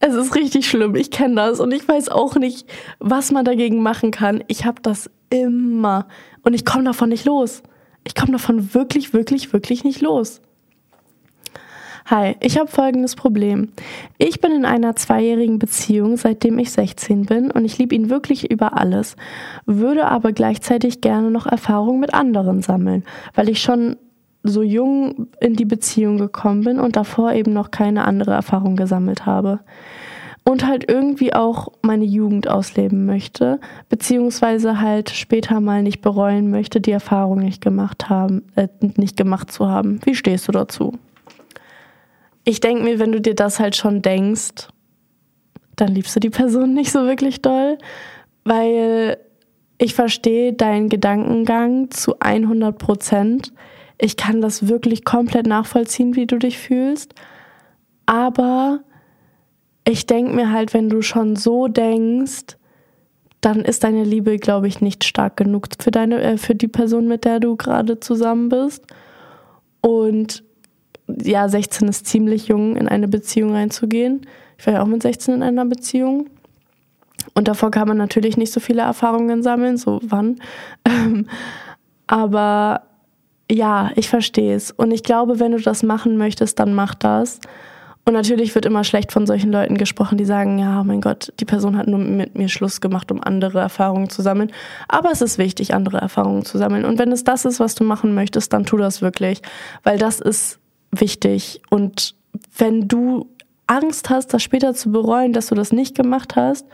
[0.00, 0.94] es ist richtig schlimm.
[0.94, 2.68] Ich kenne das und ich weiß auch nicht,
[2.98, 4.42] was man dagegen machen kann.
[4.48, 6.08] Ich habe das immer
[6.42, 7.62] und ich komme davon nicht los.
[8.04, 10.40] Ich komme davon wirklich, wirklich, wirklich nicht los.
[12.08, 13.72] Hi, ich habe folgendes Problem.
[14.16, 18.48] Ich bin in einer zweijährigen Beziehung, seitdem ich 16 bin und ich liebe ihn wirklich
[18.48, 19.16] über alles,
[19.64, 23.02] würde aber gleichzeitig gerne noch Erfahrung mit anderen sammeln,
[23.34, 23.96] weil ich schon
[24.44, 29.26] so jung in die Beziehung gekommen bin und davor eben noch keine andere Erfahrung gesammelt
[29.26, 29.58] habe.
[30.44, 36.80] Und halt irgendwie auch meine Jugend ausleben möchte, beziehungsweise halt später mal nicht bereuen möchte,
[36.80, 39.98] die Erfahrung nicht gemacht haben, äh, nicht gemacht zu haben.
[40.04, 40.92] Wie stehst du dazu?
[42.46, 44.68] Ich denke mir, wenn du dir das halt schon denkst,
[45.74, 47.76] dann liebst du die Person nicht so wirklich doll,
[48.44, 49.18] weil
[49.78, 53.52] ich verstehe deinen Gedankengang zu 100 Prozent.
[53.98, 57.14] Ich kann das wirklich komplett nachvollziehen, wie du dich fühlst.
[58.06, 58.80] Aber
[59.84, 62.56] ich denke mir halt, wenn du schon so denkst,
[63.40, 67.08] dann ist deine Liebe, glaube ich, nicht stark genug für deine, äh, für die Person,
[67.08, 68.84] mit der du gerade zusammen bist.
[69.80, 70.45] Und
[71.08, 74.26] ja, 16 ist ziemlich jung, in eine Beziehung reinzugehen.
[74.58, 76.28] Ich war ja auch mit 16 in einer Beziehung.
[77.34, 80.36] Und davor kann man natürlich nicht so viele Erfahrungen sammeln, so wann.
[80.84, 81.26] Ähm,
[82.06, 82.82] Aber
[83.50, 84.70] ja, ich verstehe es.
[84.70, 87.40] Und ich glaube, wenn du das machen möchtest, dann mach das.
[88.04, 91.44] Und natürlich wird immer schlecht von solchen Leuten gesprochen, die sagen, ja, mein Gott, die
[91.44, 94.52] Person hat nur mit mir Schluss gemacht, um andere Erfahrungen zu sammeln.
[94.86, 96.84] Aber es ist wichtig, andere Erfahrungen zu sammeln.
[96.84, 99.42] Und wenn es das ist, was du machen möchtest, dann tu das wirklich,
[99.82, 100.60] weil das ist
[100.90, 101.60] wichtig.
[101.70, 102.14] Und
[102.56, 103.28] wenn du
[103.66, 106.66] Angst hast, das später zu bereuen, dass du das nicht gemacht hast,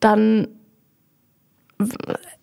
[0.00, 0.48] dann,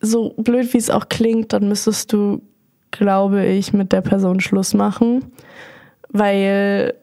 [0.00, 2.42] so blöd wie es auch klingt, dann müsstest du,
[2.90, 5.24] glaube ich, mit der Person Schluss machen,
[6.08, 6.94] weil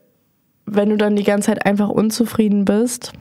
[0.65, 3.11] wenn du dann die ganze Zeit einfach unzufrieden bist,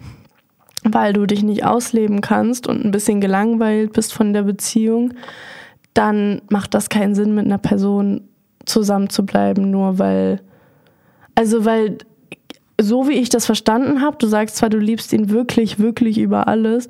[0.84, 5.14] weil du dich nicht ausleben kannst und ein bisschen gelangweilt bist von der Beziehung,
[5.94, 8.28] dann macht das keinen Sinn, mit einer Person
[8.64, 10.40] zusammen zu bleiben, nur weil,
[11.34, 11.98] also weil,
[12.80, 16.48] so wie ich das verstanden habe, du sagst zwar, du liebst ihn wirklich, wirklich über
[16.48, 16.88] alles,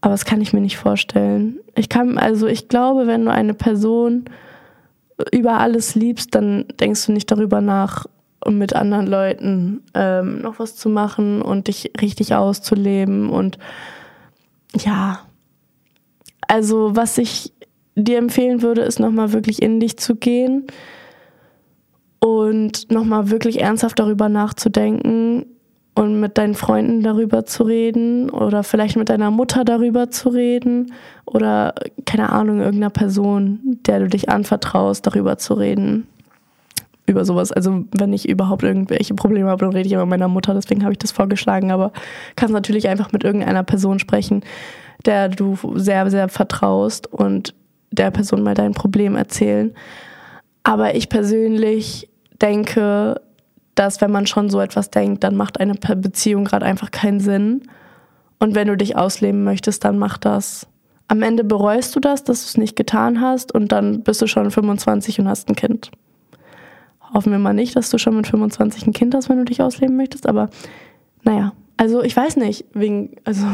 [0.00, 1.60] aber das kann ich mir nicht vorstellen.
[1.74, 4.26] Ich kann, also ich glaube, wenn du eine Person
[5.32, 8.06] über alles liebst, dann denkst du nicht darüber nach,
[8.44, 13.30] um mit anderen Leuten ähm, noch was zu machen und dich richtig auszuleben.
[13.30, 13.58] Und
[14.76, 15.20] ja,
[16.46, 17.52] also was ich
[17.94, 20.66] dir empfehlen würde, ist nochmal wirklich in dich zu gehen
[22.24, 25.44] und nochmal wirklich ernsthaft darüber nachzudenken
[25.94, 30.94] und mit deinen Freunden darüber zu reden oder vielleicht mit deiner Mutter darüber zu reden
[31.26, 31.74] oder
[32.06, 36.06] keine Ahnung, irgendeiner Person, der du dich anvertraust, darüber zu reden
[37.04, 37.52] über sowas.
[37.52, 40.82] Also wenn ich überhaupt irgendwelche Probleme habe, dann rede ich immer mit meiner Mutter, deswegen
[40.82, 41.72] habe ich das vorgeschlagen.
[41.72, 41.92] Aber
[42.36, 44.42] kannst natürlich einfach mit irgendeiner Person sprechen,
[45.04, 47.54] der du sehr, sehr vertraust und
[47.90, 49.74] der Person mal dein Problem erzählen.
[50.62, 52.08] Aber ich persönlich
[52.44, 53.20] denke,
[53.74, 57.62] dass wenn man schon so etwas denkt, dann macht eine Beziehung gerade einfach keinen Sinn.
[58.38, 60.66] Und wenn du dich ausleben möchtest, dann mach das.
[61.08, 64.26] Am Ende bereust du das, dass du es nicht getan hast und dann bist du
[64.26, 65.90] schon 25 und hast ein Kind.
[67.12, 69.62] Hoffen wir mal nicht, dass du schon mit 25 ein Kind hast, wenn du dich
[69.62, 70.50] ausleben möchtest, aber
[71.22, 71.52] naja.
[71.76, 73.46] Also ich weiß nicht, wegen, also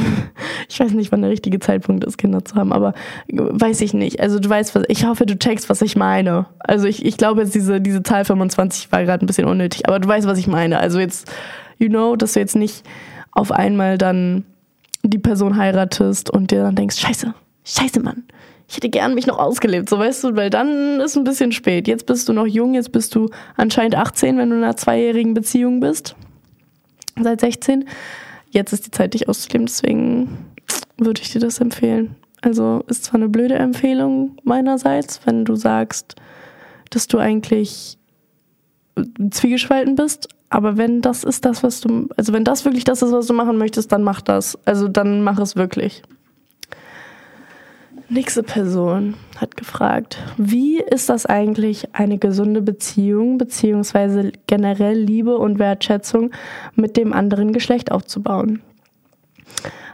[0.68, 2.94] ich weiß nicht, wann der richtige Zeitpunkt ist, Kinder zu haben, aber
[3.28, 4.20] weiß ich nicht.
[4.20, 6.46] Also du weißt, was, ich hoffe, du checkst, was ich meine.
[6.58, 9.98] Also ich, ich glaube jetzt diese, diese Zahl 25 war gerade ein bisschen unnötig, aber
[9.98, 10.78] du weißt, was ich meine.
[10.78, 11.30] Also jetzt,
[11.78, 12.84] you know, dass du jetzt nicht
[13.32, 14.44] auf einmal dann
[15.02, 17.32] die Person heiratest und dir dann denkst, scheiße,
[17.64, 18.24] scheiße, Mann
[18.68, 21.88] ich hätte gern mich noch ausgelebt, so weißt du, weil dann ist ein bisschen spät.
[21.88, 25.32] Jetzt bist du noch jung, jetzt bist du anscheinend 18, wenn du in einer zweijährigen
[25.32, 26.14] Beziehung bist.
[27.22, 27.84] Seit 16.
[28.50, 30.46] Jetzt ist die Zeit, dich auszuleben, deswegen
[30.96, 32.16] würde ich dir das empfehlen.
[32.40, 36.14] Also ist zwar eine blöde Empfehlung meinerseits, wenn du sagst,
[36.90, 37.98] dass du eigentlich
[39.30, 43.12] zwiegespalten bist, aber wenn das ist das, was du, also wenn das wirklich das ist,
[43.12, 44.58] was du machen möchtest, dann mach das.
[44.64, 46.02] Also dann mach es wirklich.
[48.10, 55.58] Nächste Person hat gefragt, wie ist das eigentlich, eine gesunde Beziehung beziehungsweise generell Liebe und
[55.58, 56.30] Wertschätzung
[56.74, 58.62] mit dem anderen Geschlecht aufzubauen?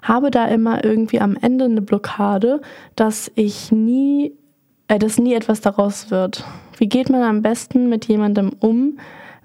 [0.00, 2.60] Habe da immer irgendwie am Ende eine Blockade,
[2.94, 4.32] dass ich nie,
[4.86, 6.44] äh, dass nie etwas daraus wird.
[6.78, 9.00] Wie geht man am besten mit jemandem um,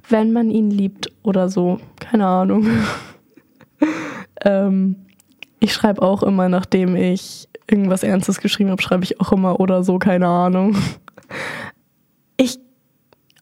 [0.09, 1.79] wenn man ihn liebt oder so?
[1.99, 2.67] Keine Ahnung.
[4.45, 5.07] ähm,
[5.59, 9.83] ich schreibe auch immer, nachdem ich irgendwas Ernstes geschrieben habe, schreibe ich auch immer oder
[9.83, 10.75] so, keine Ahnung.
[12.37, 12.59] Ich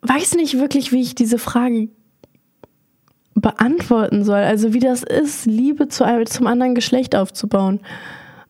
[0.01, 1.89] weiß nicht wirklich, wie ich diese Frage
[3.35, 4.39] beantworten soll.
[4.39, 7.79] Also wie das ist, Liebe zu einem, zum anderen Geschlecht aufzubauen.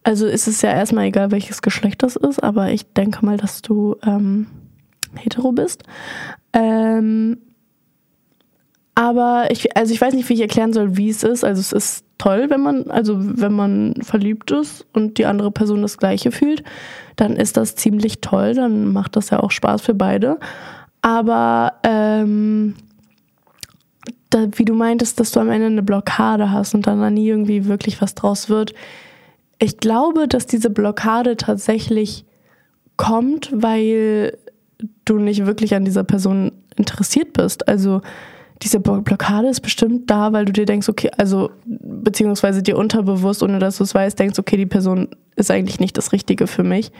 [0.04, 3.62] Also ist es ja erstmal egal, welches Geschlecht das ist, aber ich denke mal, dass
[3.62, 4.48] du ähm,
[5.16, 5.84] hetero bist.
[6.54, 7.40] Ähm,
[8.98, 11.44] aber ich, also ich weiß nicht, wie ich erklären soll, wie es ist.
[11.44, 15.84] Also es ist toll, wenn man, also wenn man verliebt ist und die andere Person
[15.84, 16.64] das Gleiche fühlt,
[17.16, 18.56] dann ist das ziemlich toll.
[18.56, 20.40] Dann macht das ja auch Spaß für beide.
[21.04, 22.74] Aber ähm,
[24.32, 27.28] da, wie du meintest, dass du am Ende eine Blockade hast und dann da nie
[27.28, 28.74] irgendwie wirklich was draus wird.
[29.60, 32.26] Ich glaube, dass diese Blockade tatsächlich
[32.96, 34.40] kommt, weil
[35.06, 37.68] du nicht wirklich an dieser Person interessiert bist.
[37.68, 38.02] Also
[38.62, 43.60] diese Blockade ist bestimmt da, weil du dir denkst, okay, also beziehungsweise dir unterbewusst, ohne
[43.60, 46.92] dass du es weißt, denkst, okay, die Person ist eigentlich nicht das Richtige für mich.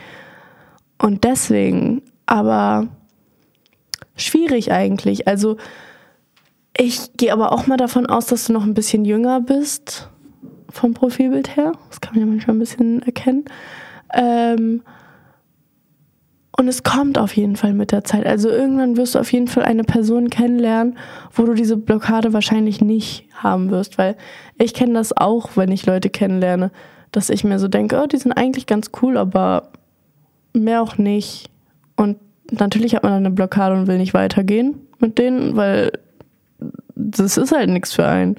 [0.98, 2.88] Und deswegen, aber
[4.16, 5.26] schwierig eigentlich.
[5.26, 5.56] Also
[6.76, 10.08] ich gehe aber auch mal davon aus, dass du noch ein bisschen jünger bist
[10.70, 11.72] vom Profilbild her.
[11.88, 13.44] Das kann man ja manchmal ein bisschen erkennen.
[14.14, 14.82] Ähm,
[16.58, 18.26] und es kommt auf jeden Fall mit der Zeit.
[18.26, 20.98] Also irgendwann wirst du auf jeden Fall eine Person kennenlernen,
[21.32, 23.96] wo du diese Blockade wahrscheinlich nicht haben wirst.
[23.96, 24.16] Weil
[24.58, 26.72] ich kenne das auch, wenn ich Leute kennenlerne,
[27.12, 29.70] dass ich mir so denke, oh, die sind eigentlich ganz cool, aber
[30.52, 31.48] mehr auch nicht.
[31.94, 32.16] Und
[32.50, 35.92] natürlich hat man dann eine Blockade und will nicht weitergehen mit denen, weil
[36.96, 38.36] das ist halt nichts für einen.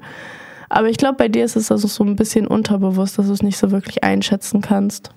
[0.68, 3.42] Aber ich glaube, bei dir ist es also so ein bisschen unterbewusst, dass du es
[3.42, 5.10] nicht so wirklich einschätzen kannst.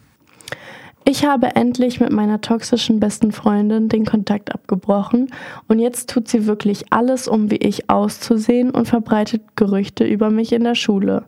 [1.06, 5.30] Ich habe endlich mit meiner toxischen besten Freundin den Kontakt abgebrochen
[5.68, 10.54] und jetzt tut sie wirklich alles, um wie ich auszusehen und verbreitet Gerüchte über mich
[10.54, 11.26] in der Schule.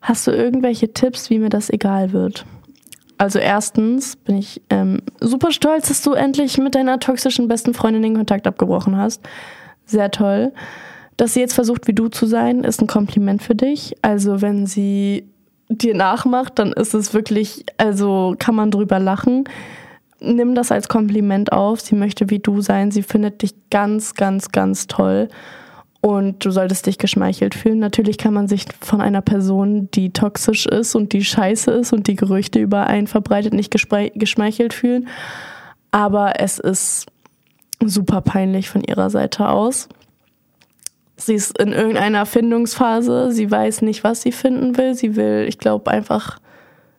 [0.00, 2.46] Hast du irgendwelche Tipps, wie mir das egal wird?
[3.18, 8.02] Also erstens bin ich ähm, super stolz, dass du endlich mit deiner toxischen besten Freundin
[8.02, 9.22] den Kontakt abgebrochen hast.
[9.86, 10.52] Sehr toll.
[11.16, 13.96] Dass sie jetzt versucht, wie du zu sein, ist ein Kompliment für dich.
[14.02, 15.28] Also wenn sie
[15.68, 19.44] dir nachmacht, dann ist es wirklich, also kann man drüber lachen.
[20.20, 21.80] Nimm das als Kompliment auf.
[21.80, 22.90] Sie möchte wie du sein.
[22.90, 25.28] Sie findet dich ganz, ganz, ganz toll.
[26.00, 27.80] Und du solltest dich geschmeichelt fühlen.
[27.80, 32.06] Natürlich kann man sich von einer Person, die toxisch ist und die scheiße ist und
[32.06, 35.08] die Gerüchte über einen verbreitet, nicht geschmeichelt fühlen.
[35.90, 37.06] Aber es ist
[37.84, 39.88] super peinlich von ihrer Seite aus.
[41.16, 43.32] Sie ist in irgendeiner Findungsphase.
[43.32, 44.94] Sie weiß nicht, was sie finden will.
[44.94, 46.38] Sie will, ich glaube, einfach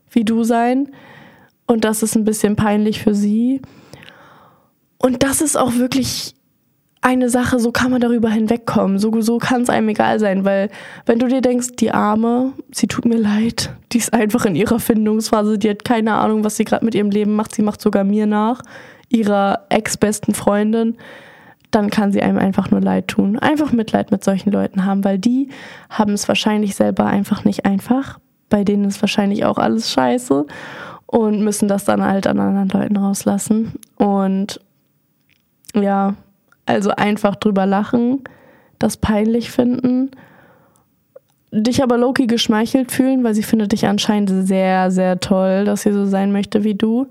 [0.10, 0.90] wie du sein.
[1.68, 3.62] Und das ist ein bisschen peinlich für sie.
[4.98, 6.34] Und das ist auch wirklich
[7.02, 9.00] eine Sache, so kann man darüber hinwegkommen.
[9.00, 10.70] So, so kann es einem egal sein, weil
[11.06, 14.80] wenn du dir denkst, die Arme, sie tut mir leid, die ist einfach in ihrer
[14.80, 18.04] Findungsphase, die hat keine Ahnung, was sie gerade mit ihrem Leben macht, sie macht sogar
[18.04, 18.62] mir nach,
[19.10, 20.98] ihrer ex-besten Freundin
[21.72, 23.38] dann kann sie einem einfach nur leid tun.
[23.38, 25.50] Einfach Mitleid mit solchen Leuten haben, weil die
[25.90, 28.20] haben es wahrscheinlich selber einfach nicht einfach.
[28.50, 30.46] Bei denen ist wahrscheinlich auch alles scheiße
[31.06, 33.74] und müssen das dann halt an anderen Leuten rauslassen.
[33.98, 34.62] Und
[35.76, 36.16] ja,
[36.66, 38.24] also einfach drüber lachen,
[38.80, 40.12] das peinlich finden,
[41.52, 45.94] dich aber Loki geschmeichelt fühlen, weil sie findet dich anscheinend sehr, sehr toll, dass sie
[45.94, 47.08] so sein möchte wie du.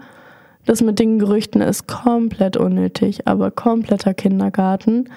[0.66, 5.08] Das mit den Gerüchten ist komplett unnötig, aber kompletter Kindergarten.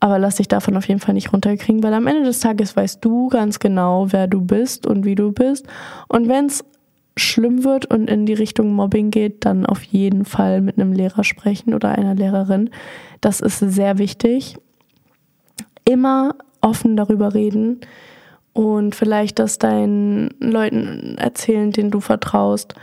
[0.00, 3.04] Aber lass dich davon auf jeden Fall nicht runterkriegen, weil am Ende des Tages weißt
[3.04, 5.66] du ganz genau, wer du bist und wie du bist.
[6.08, 6.64] Und wenn es
[7.16, 11.24] schlimm wird und in die Richtung Mobbing geht, dann auf jeden Fall mit einem Lehrer
[11.24, 12.70] sprechen oder einer Lehrerin.
[13.20, 14.56] Das ist sehr wichtig.
[15.84, 17.80] Immer offen darüber reden
[18.52, 22.74] und vielleicht das deinen Leuten erzählen, denen du vertraust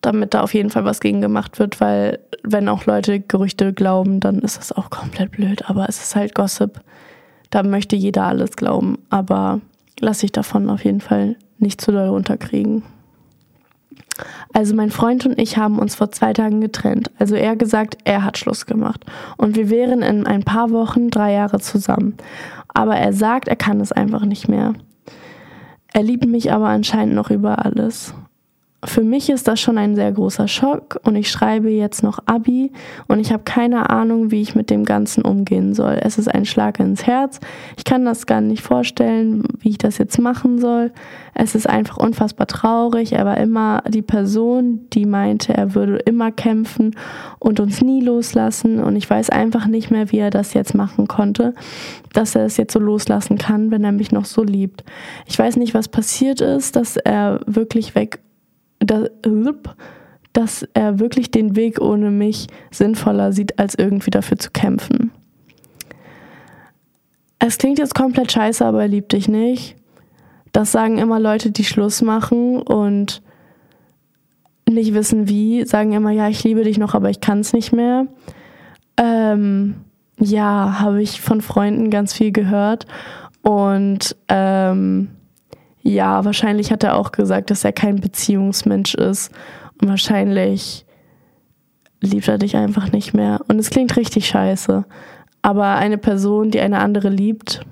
[0.00, 4.20] damit da auf jeden Fall was gegen gemacht wird, weil wenn auch Leute Gerüchte glauben,
[4.20, 5.68] dann ist das auch komplett blöd.
[5.68, 6.80] Aber es ist halt Gossip.
[7.50, 8.98] Da möchte jeder alles glauben.
[9.10, 9.60] Aber
[10.00, 12.82] lass dich davon auf jeden Fall nicht zu doll runterkriegen.
[14.52, 17.10] Also mein Freund und ich haben uns vor zwei Tagen getrennt.
[17.18, 19.04] Also er gesagt, er hat Schluss gemacht.
[19.36, 22.16] Und wir wären in ein paar Wochen drei Jahre zusammen.
[22.68, 24.74] Aber er sagt, er kann es einfach nicht mehr.
[25.92, 28.14] Er liebt mich aber anscheinend noch über alles
[28.84, 32.70] für mich ist das schon ein sehr großer Schock und ich schreibe jetzt noch Abi
[33.08, 35.98] und ich habe keine Ahnung, wie ich mit dem Ganzen umgehen soll.
[36.00, 37.40] Es ist ein Schlag ins Herz.
[37.76, 40.92] Ich kann das gar nicht vorstellen, wie ich das jetzt machen soll.
[41.34, 43.14] Es ist einfach unfassbar traurig.
[43.14, 46.94] Er war immer die Person, die meinte, er würde immer kämpfen
[47.40, 51.08] und uns nie loslassen und ich weiß einfach nicht mehr, wie er das jetzt machen
[51.08, 51.52] konnte,
[52.12, 54.84] dass er es jetzt so loslassen kann, wenn er mich noch so liebt.
[55.26, 58.20] Ich weiß nicht, was passiert ist, dass er wirklich weg
[60.32, 65.10] dass er wirklich den Weg ohne mich sinnvoller sieht, als irgendwie dafür zu kämpfen.
[67.38, 69.76] Es klingt jetzt komplett scheiße, aber er liebt dich nicht.
[70.52, 73.22] Das sagen immer Leute, die Schluss machen und
[74.68, 77.72] nicht wissen wie, sagen immer, ja, ich liebe dich noch, aber ich kann es nicht
[77.72, 78.06] mehr.
[78.96, 79.76] Ähm,
[80.18, 82.86] ja, habe ich von Freunden ganz viel gehört.
[83.42, 85.10] Und ähm,
[85.88, 89.32] ja, wahrscheinlich hat er auch gesagt, dass er kein Beziehungsmensch ist.
[89.80, 90.84] Und wahrscheinlich
[92.02, 93.40] liebt er dich einfach nicht mehr.
[93.48, 94.84] Und es klingt richtig scheiße.
[95.40, 97.62] Aber eine Person, die eine andere liebt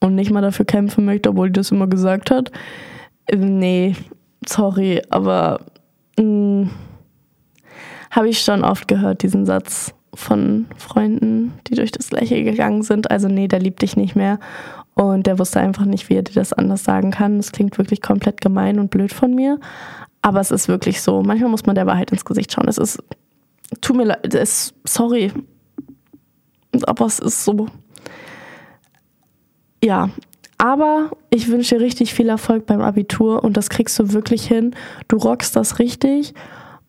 [0.00, 2.50] und nicht mal dafür kämpfen möchte, obwohl die das immer gesagt hat,
[3.34, 3.94] nee,
[4.46, 5.60] sorry, aber
[6.18, 6.64] mm,
[8.10, 13.10] habe ich schon oft gehört, diesen Satz von Freunden, die durch das Gleiche gegangen sind.
[13.10, 14.38] Also nee, der liebt dich nicht mehr.
[14.94, 17.38] Und der wusste einfach nicht, wie er dir das anders sagen kann.
[17.38, 19.58] Das klingt wirklich komplett gemein und blöd von mir.
[20.22, 21.22] Aber es ist wirklich so.
[21.22, 22.68] Manchmal muss man der Wahrheit ins Gesicht schauen.
[22.68, 23.02] Es ist,
[23.80, 25.32] tut mir leid, es sorry.
[26.86, 27.66] Aber es ist so.
[29.82, 30.10] Ja.
[30.56, 34.74] Aber ich wünsche dir richtig viel Erfolg beim Abitur und das kriegst du wirklich hin.
[35.08, 36.32] Du rockst das richtig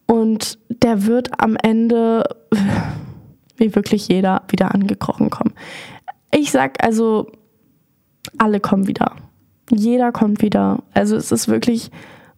[0.06, 2.24] und der wird am Ende,
[3.58, 5.54] wie wirklich jeder, wieder angekrochen kommen.
[6.32, 7.32] Ich sag also,
[8.38, 9.16] alle kommen wieder.
[9.72, 10.80] Jeder kommt wieder.
[10.94, 11.92] Also es ist wirklich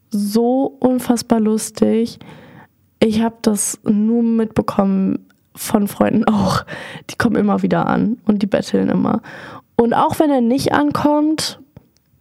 [0.09, 2.19] so unfassbar lustig.
[2.99, 6.65] ich habe das nur mitbekommen von Freunden auch.
[7.09, 9.21] Die kommen immer wieder an und die betteln immer.
[9.75, 11.59] Und auch wenn er nicht ankommt,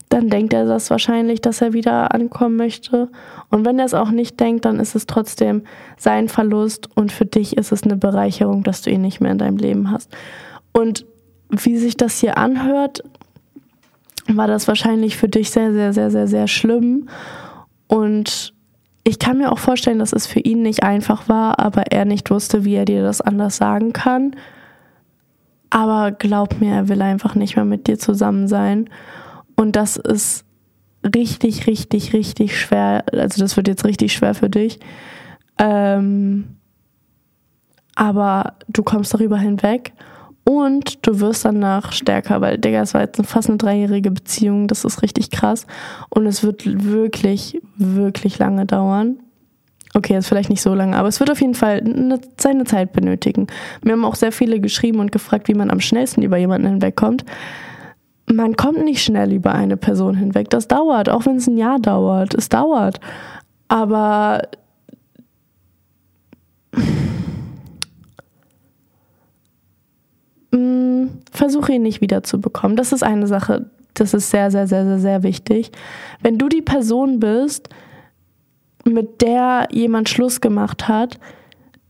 [0.08, 3.08] dann denkt er das wahrscheinlich, dass er wieder ankommen möchte.
[3.50, 5.62] Und wenn er es auch nicht denkt, dann ist es trotzdem
[5.96, 9.38] sein Verlust und für dich ist es eine Bereicherung, dass du ihn nicht mehr in
[9.38, 10.14] deinem Leben hast.
[10.72, 11.06] Und
[11.48, 13.02] wie sich das hier anhört,
[14.32, 17.08] war das wahrscheinlich für dich sehr, sehr, sehr, sehr, sehr schlimm.
[17.86, 18.54] Und
[19.04, 22.30] ich kann mir auch vorstellen, dass es für ihn nicht einfach war, aber er nicht
[22.30, 24.34] wusste, wie er dir das anders sagen kann.
[25.70, 28.90] Aber glaub mir, er will einfach nicht mehr mit dir zusammen sein.
[29.54, 30.44] Und das ist
[31.14, 33.04] richtig, richtig, richtig schwer.
[33.12, 34.80] Also das wird jetzt richtig schwer für dich.
[35.58, 36.56] Ähm,
[37.94, 39.92] aber du kommst darüber hinweg
[40.49, 44.84] und du wirst danach stärker, weil, Digga, es war jetzt fast eine dreijährige Beziehung, das
[44.84, 45.66] ist richtig krass.
[46.09, 49.18] Und es wird wirklich, wirklich lange dauern.
[49.94, 52.92] Okay, ist vielleicht nicht so lange, aber es wird auf jeden Fall eine, seine Zeit
[52.92, 53.49] benötigen.
[53.82, 57.24] Mir haben auch sehr viele geschrieben und gefragt, wie man am schnellsten über jemanden hinwegkommt
[58.32, 60.51] man kommt nicht schnell über eine Person hinweg.
[60.51, 62.34] Das dauert, auch wenn es ein Jahr dauert.
[62.34, 62.99] Es dauert.
[63.68, 64.42] Aber
[71.37, 72.76] versuche ihn nicht wiederzubekommen.
[72.76, 75.70] Das ist eine Sache, das ist sehr, sehr, sehr, sehr, sehr wichtig.
[76.20, 77.68] Wenn du die Person bist,
[78.84, 81.18] mit der jemand Schluss gemacht hat,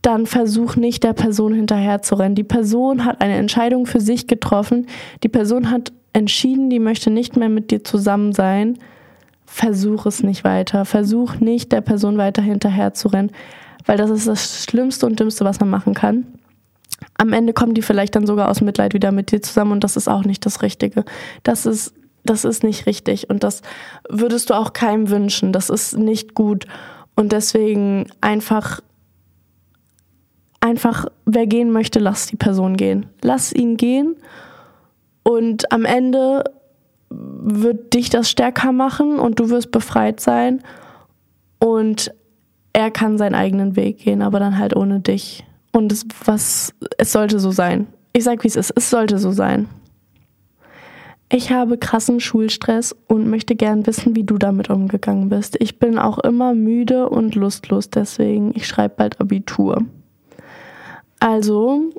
[0.01, 2.35] dann versuch nicht der Person hinterher zu rennen.
[2.35, 4.87] Die Person hat eine Entscheidung für sich getroffen.
[5.23, 8.77] Die Person hat entschieden, die möchte nicht mehr mit dir zusammen sein,
[9.45, 10.85] versuch es nicht weiter.
[10.85, 13.31] Versuch nicht, der Person weiter hinterher zu rennen,
[13.85, 16.25] weil das ist das Schlimmste und Dümmste, was man machen kann.
[17.17, 19.97] Am Ende kommen die vielleicht dann sogar aus Mitleid wieder mit dir zusammen und das
[19.97, 21.03] ist auch nicht das Richtige.
[21.43, 21.93] Das ist,
[22.23, 23.61] das ist nicht richtig und das
[24.09, 25.51] würdest du auch keinem wünschen.
[25.51, 26.65] Das ist nicht gut
[27.15, 28.81] und deswegen einfach
[30.59, 33.05] einfach, wer gehen möchte, lass die Person gehen.
[33.21, 34.15] Lass ihn gehen
[35.23, 36.43] und am Ende
[37.09, 40.61] wird dich das stärker machen und du wirst befreit sein.
[41.59, 42.13] Und
[42.73, 45.43] er kann seinen eigenen Weg gehen, aber dann halt ohne dich.
[45.71, 47.87] Und es, was, es sollte so sein.
[48.13, 48.73] Ich sag, wie es ist.
[48.75, 49.67] Es sollte so sein.
[51.29, 55.57] Ich habe krassen Schulstress und möchte gern wissen, wie du damit umgegangen bist.
[55.59, 59.83] Ich bin auch immer müde und lustlos, deswegen ich schreibe bald Abitur.
[61.19, 61.91] Also,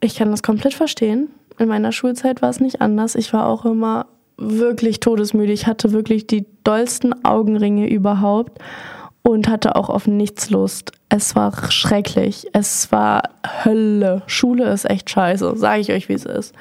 [0.00, 1.28] ich kann das komplett verstehen
[1.58, 3.14] in meiner Schulzeit war es nicht anders.
[3.14, 4.06] Ich war auch immer
[4.36, 5.52] wirklich todesmüde.
[5.52, 8.58] Ich hatte wirklich die dollsten Augenringe überhaupt
[9.26, 10.92] und hatte auch auf nichts Lust.
[11.08, 12.46] Es war schrecklich.
[12.52, 13.30] Es war
[13.64, 14.22] Hölle.
[14.28, 16.54] Schule ist echt scheiße, sage ich euch, wie es ist.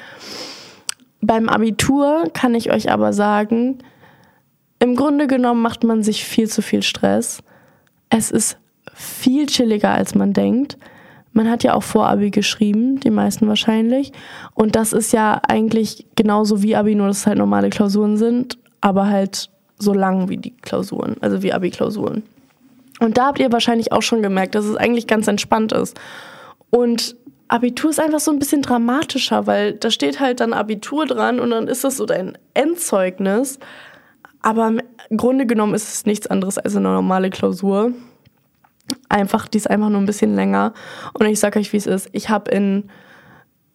[1.22, 3.78] Beim Abitur kann ich euch aber sagen,
[4.80, 7.44] im Grunde genommen macht man sich viel zu viel Stress.
[8.10, 8.58] Es ist
[8.96, 10.80] viel chilliger, als man denkt.
[11.34, 14.12] Man hat ja auch Vorabi geschrieben, die meisten wahrscheinlich.
[14.56, 18.58] Und das ist ja eigentlich genauso wie Abi, nur dass es halt normale Klausuren sind,
[18.82, 22.24] aber halt so lang wie die Klausuren, also wie Abi-Klausuren.
[23.00, 26.00] Und da habt ihr wahrscheinlich auch schon gemerkt, dass es eigentlich ganz entspannt ist.
[26.70, 27.16] Und
[27.48, 31.52] Abitur ist einfach so ein bisschen dramatischer, weil da steht halt dann Abitur dran und
[31.52, 33.60] dann ist das so dein Endzeugnis.
[34.42, 34.74] Aber
[35.10, 37.92] im Grunde genommen ist es nichts anderes als eine normale Klausur.
[39.10, 40.74] Einfach, die ist einfach nur ein bisschen länger.
[41.14, 42.10] Und ich sag euch, wie es ist.
[42.14, 42.90] Ich habe in,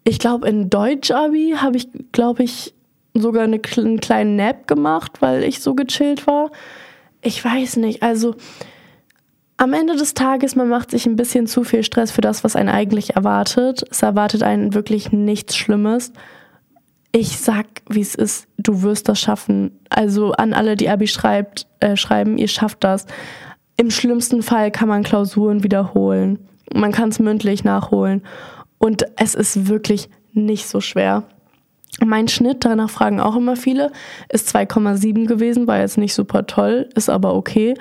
[0.05, 2.75] ich glaube, in Deutsch-Abi habe ich, glaube ich,
[3.15, 6.51] sogar eine, einen kleinen Nap gemacht, weil ich so gechillt war.
[7.23, 8.03] Ich weiß nicht.
[8.03, 8.37] Also,
[9.61, 12.57] am Ende des Tages, man macht sich ein bisschen zu viel Stress für das, was
[12.57, 13.85] einen eigentlich erwartet.
[13.91, 16.15] Es erwartet einen wirklich nichts Schlimmes.
[17.13, 19.79] Ich sag, wie es ist, du wirst das schaffen.
[19.91, 23.05] Also an alle, die Abi schreibt, äh, schreiben, ihr schafft das.
[23.77, 26.39] Im schlimmsten Fall kann man Klausuren wiederholen.
[26.73, 28.23] Man kann es mündlich nachholen.
[28.79, 31.25] Und es ist wirklich nicht so schwer.
[32.03, 33.93] Mein Schnitt, danach fragen auch immer viele,
[34.31, 37.75] ist 2,7 gewesen, war jetzt nicht super toll, ist aber okay.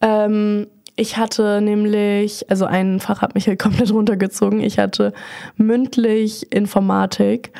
[0.00, 0.66] Ähm,
[0.96, 4.60] ich hatte nämlich, also ein Fach hat mich halt komplett runtergezogen.
[4.60, 5.12] Ich hatte
[5.56, 7.52] mündlich Informatik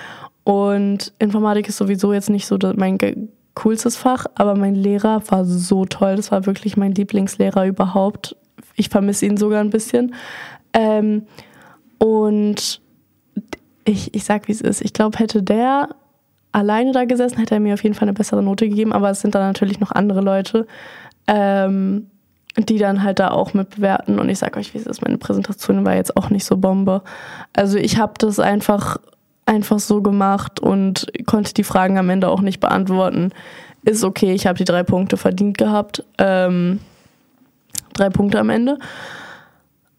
[0.45, 2.99] und Informatik ist sowieso jetzt nicht so mein
[3.55, 6.17] coolstes Fach, aber mein Lehrer war so toll.
[6.17, 8.37] Das war wirklich mein Lieblingslehrer überhaupt.
[8.75, 10.15] Ich vermisse ihn sogar ein bisschen.
[10.73, 11.27] Ähm,
[11.99, 12.81] und
[13.85, 14.83] ich, ich sag, wie es ist.
[14.83, 15.91] Ich glaube, hätte der
[16.51, 18.93] alleine da gesessen, hätte er mir auf jeden Fall eine bessere Note gegeben.
[18.93, 20.67] Aber es sind dann natürlich noch andere Leute,
[21.27, 22.11] ähm,
[22.59, 24.19] die dann halt da auch mit bewerten.
[24.19, 25.03] Und ich sag euch, wie es ist.
[25.03, 27.03] Meine Präsentation war jetzt auch nicht so Bombe.
[27.53, 28.99] Also ich habe das einfach
[29.45, 33.33] einfach so gemacht und konnte die Fragen am Ende auch nicht beantworten.
[33.85, 36.05] Ist okay, ich habe die drei Punkte verdient gehabt.
[36.19, 36.79] Ähm,
[37.93, 38.79] drei Punkte am Ende.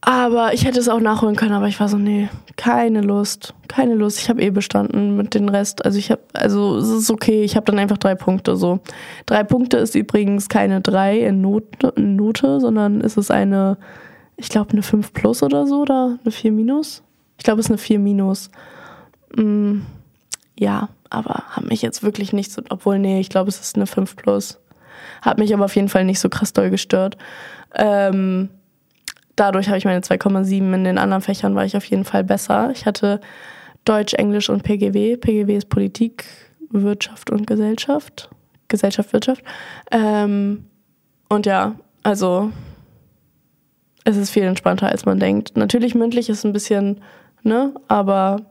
[0.06, 2.28] Aber ich hätte es auch nachholen können, aber ich war so, nee,
[2.58, 4.20] keine Lust, keine Lust.
[4.20, 5.86] Ich habe eh bestanden mit dem Rest.
[5.86, 8.82] Also ich habe, also es ist okay, ich habe dann einfach drei Punkte so.
[9.26, 13.78] Drei Punkte ist übrigens keine drei in Note, Note sondern ist es eine,
[14.36, 17.02] ich glaube eine 5 plus oder so oder eine 4 minus.
[17.38, 18.52] Ich glaube es ist eine 4 minus.
[19.38, 19.84] Mm,
[20.60, 23.88] ja, aber hat mich jetzt wirklich nicht so, obwohl nee, ich glaube es ist eine
[23.88, 24.60] 5 plus.
[25.22, 27.18] Hat mich aber auf jeden Fall nicht so krass doll gestört.
[27.74, 28.50] Ähm,
[29.36, 30.74] dadurch habe ich meine 2,7.
[30.74, 32.72] In den anderen Fächern war ich auf jeden Fall besser.
[32.72, 33.22] Ich hatte
[33.86, 35.18] Deutsch, Englisch und PGW.
[35.18, 36.26] PGW ist Politik,
[36.70, 38.30] Wirtschaft und Gesellschaft.
[38.68, 39.44] Gesellschaft, Wirtschaft.
[39.92, 40.66] Ähm,
[41.30, 42.52] und ja, also
[44.04, 45.56] es ist viel entspannter, als man denkt.
[45.58, 47.02] Natürlich mündlich ist ein bisschen,
[47.44, 48.42] ne, aber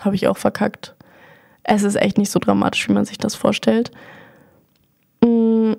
[0.00, 0.94] habe ich auch verkackt.
[1.64, 3.90] Es ist echt nicht so dramatisch, wie man sich das vorstellt.
[5.22, 5.72] Mm,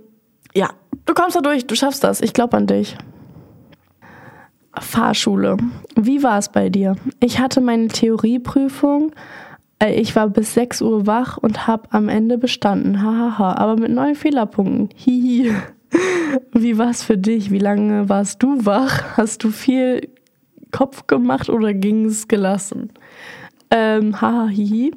[0.54, 0.70] ja,
[1.06, 2.22] du kommst da durch, du schaffst das.
[2.22, 2.96] Ich glaube an dich.
[4.80, 5.58] Fahrschule.
[5.96, 6.96] Wie war es bei dir?
[7.20, 9.12] Ich hatte meine Theorieprüfung.
[9.80, 13.02] Äh, ich war bis 6 Uhr wach und habe am Ende bestanden.
[13.02, 13.54] Hahaha.
[13.58, 14.90] Aber mit neun Fehlerpunkten.
[14.96, 15.54] Hihi.
[16.54, 17.52] Wie war es für dich?
[17.52, 19.18] Wie lange warst du wach?
[19.18, 20.10] Hast du viel
[20.72, 22.92] Kopf gemacht oder ging es gelassen?
[23.70, 24.92] Ähm, haha, hihi.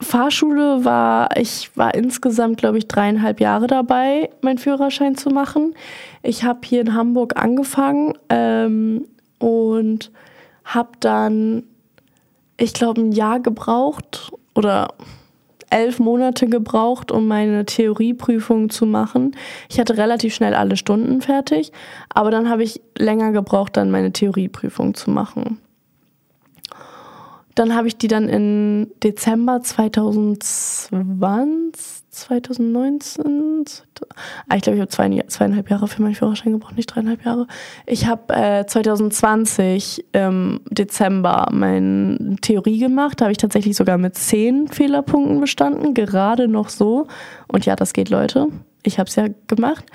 [0.00, 5.74] Fahrschule war, ich war insgesamt, glaube ich, dreieinhalb Jahre dabei, meinen Führerschein zu machen.
[6.22, 9.06] Ich habe hier in Hamburg angefangen ähm,
[9.38, 10.10] und
[10.64, 11.64] habe dann,
[12.56, 14.94] ich glaube, ein Jahr gebraucht oder
[15.72, 19.34] elf Monate gebraucht, um meine Theorieprüfung zu machen.
[19.68, 21.72] Ich hatte relativ schnell alle Stunden fertig,
[22.10, 25.58] aber dann habe ich länger gebraucht, dann meine Theorieprüfung zu machen.
[27.54, 33.64] Dann habe ich die dann in Dezember 2020, 2019,
[34.46, 37.46] ah, ich glaube, ich habe zwei, zweieinhalb Jahre für meinen Führerschein gebraucht, nicht dreieinhalb Jahre.
[37.86, 43.20] Ich habe äh, 2020 im Dezember meine Theorie gemacht.
[43.20, 47.06] Da habe ich tatsächlich sogar mit zehn Fehlerpunkten bestanden, gerade noch so.
[47.48, 48.48] Und ja, das geht, Leute.
[48.82, 49.86] Ich habe es ja gemacht.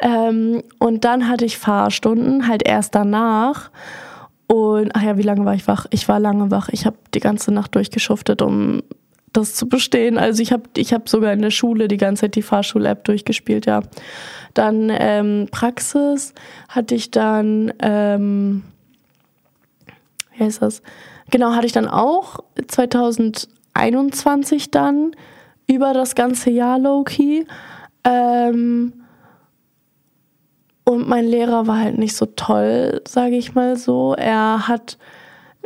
[0.00, 3.72] Ähm, und dann hatte ich Fahrstunden, halt erst danach.
[4.46, 5.86] Und ach ja, wie lange war ich wach?
[5.90, 6.68] Ich war lange wach.
[6.68, 8.82] Ich habe die ganze Nacht durchgeschuftet, um
[9.36, 10.18] das zu bestehen.
[10.18, 13.66] Also ich habe ich hab sogar in der Schule die ganze Zeit die Fahrschul-App durchgespielt,
[13.66, 13.82] ja.
[14.54, 16.32] Dann ähm, Praxis
[16.68, 18.62] hatte ich dann, ähm,
[20.34, 20.82] wie heißt das?
[21.30, 25.12] Genau, hatte ich dann auch 2021 dann
[25.66, 27.44] über das ganze Jahr low-key.
[28.04, 28.92] Ähm,
[30.84, 34.14] und mein Lehrer war halt nicht so toll, sage ich mal so.
[34.14, 34.98] Er hat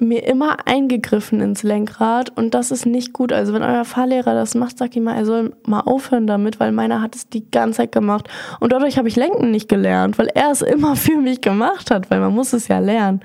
[0.00, 3.32] mir immer eingegriffen ins Lenkrad und das ist nicht gut.
[3.32, 6.72] Also wenn euer Fahrlehrer das macht, sag ihm mal, er soll mal aufhören damit, weil
[6.72, 8.28] meiner hat es die ganze Zeit gemacht.
[8.60, 12.10] Und dadurch habe ich Lenken nicht gelernt, weil er es immer für mich gemacht hat,
[12.10, 13.20] weil man muss es ja lernen.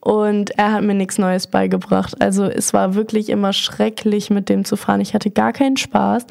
[0.00, 2.20] Und er hat mir nichts Neues beigebracht.
[2.20, 5.00] Also es war wirklich immer schrecklich, mit dem zu fahren.
[5.00, 6.26] Ich hatte gar keinen Spaß.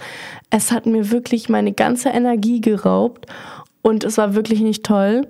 [0.50, 3.28] Es hat mir wirklich meine ganze Energie geraubt
[3.82, 5.28] und es war wirklich nicht toll.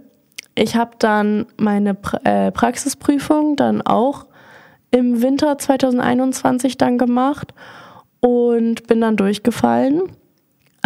[0.55, 4.25] Ich habe dann meine pra äh, Praxisprüfung dann auch
[4.91, 7.53] im Winter 2021 dann gemacht
[8.19, 10.03] und bin dann durchgefallen,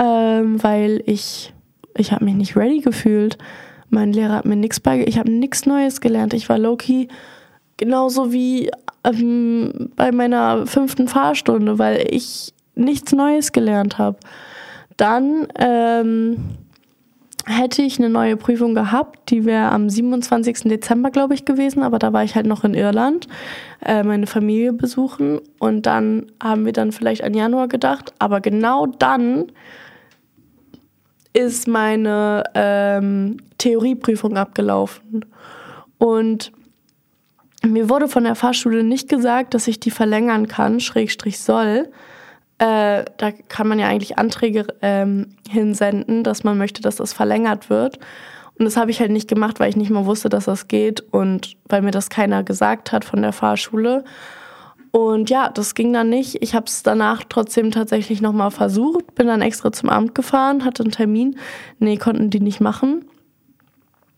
[0.01, 1.53] ähm, weil ich,
[1.97, 3.38] ich habe mich nicht ready gefühlt.
[3.89, 6.34] Mein Lehrer hat mir nichts beigebracht, ich habe nichts Neues gelernt.
[6.34, 7.08] Ich war low-key
[7.78, 8.72] genauso wie
[9.03, 14.18] ähm, bei meiner fünften Fahrstunde, weil ich nichts Neues gelernt habe.
[14.97, 16.38] Dann ähm,
[17.46, 20.62] hätte ich eine neue Prüfung gehabt, die wäre am 27.
[20.64, 23.28] Dezember, glaube ich, gewesen, aber da war ich halt noch in Irland,
[23.86, 28.88] äh, meine Familie besuchen und dann haben wir dann vielleicht an Januar gedacht, aber genau
[28.88, 29.52] dann
[31.34, 35.26] ist meine ähm, Theorieprüfung abgelaufen
[35.98, 36.52] und
[37.64, 41.89] mir wurde von der Fahrschule nicht gesagt, dass ich die verlängern kann, Schrägstrich soll,
[42.58, 47.70] äh, da kann man ja eigentlich Anträge ähm, hinsenden, dass man möchte, dass das verlängert
[47.70, 47.99] wird.
[48.58, 51.01] Und das habe ich halt nicht gemacht, weil ich nicht mal wusste, dass das geht
[51.12, 54.06] und weil mir das keiner gesagt hat von der Fahrschule.
[54.91, 56.41] Und ja, das ging dann nicht.
[56.41, 60.84] Ich habe es danach trotzdem tatsächlich nochmal versucht, bin dann extra zum Amt gefahren, hatte
[60.84, 61.38] einen Termin.
[61.80, 63.03] Nee, konnten die nicht machen,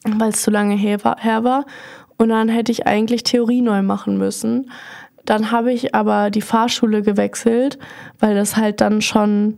[0.06, 1.66] weil es zu lange her war, her war.
[2.20, 4.70] Und dann hätte ich eigentlich Theorie neu machen müssen.
[5.28, 7.78] Dann habe ich aber die Fahrschule gewechselt,
[8.18, 9.58] weil das halt dann schon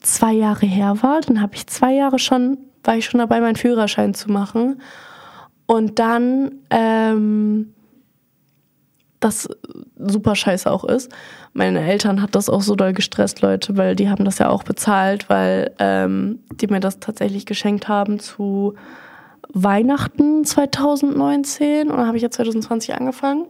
[0.00, 1.20] zwei Jahre her war.
[1.20, 4.82] Dann habe ich zwei Jahre schon, war ich schon dabei, meinen Führerschein zu machen.
[5.66, 7.72] Und dann, ähm,
[9.20, 9.48] das
[9.96, 11.12] super scheiße auch ist.
[11.52, 14.64] Meine Eltern hat das auch so doll gestresst, Leute, weil die haben das ja auch
[14.64, 18.74] bezahlt, weil ähm, die mir das tatsächlich geschenkt haben zu
[19.48, 23.46] Weihnachten 2019 und dann habe ich ja 2020 angefangen.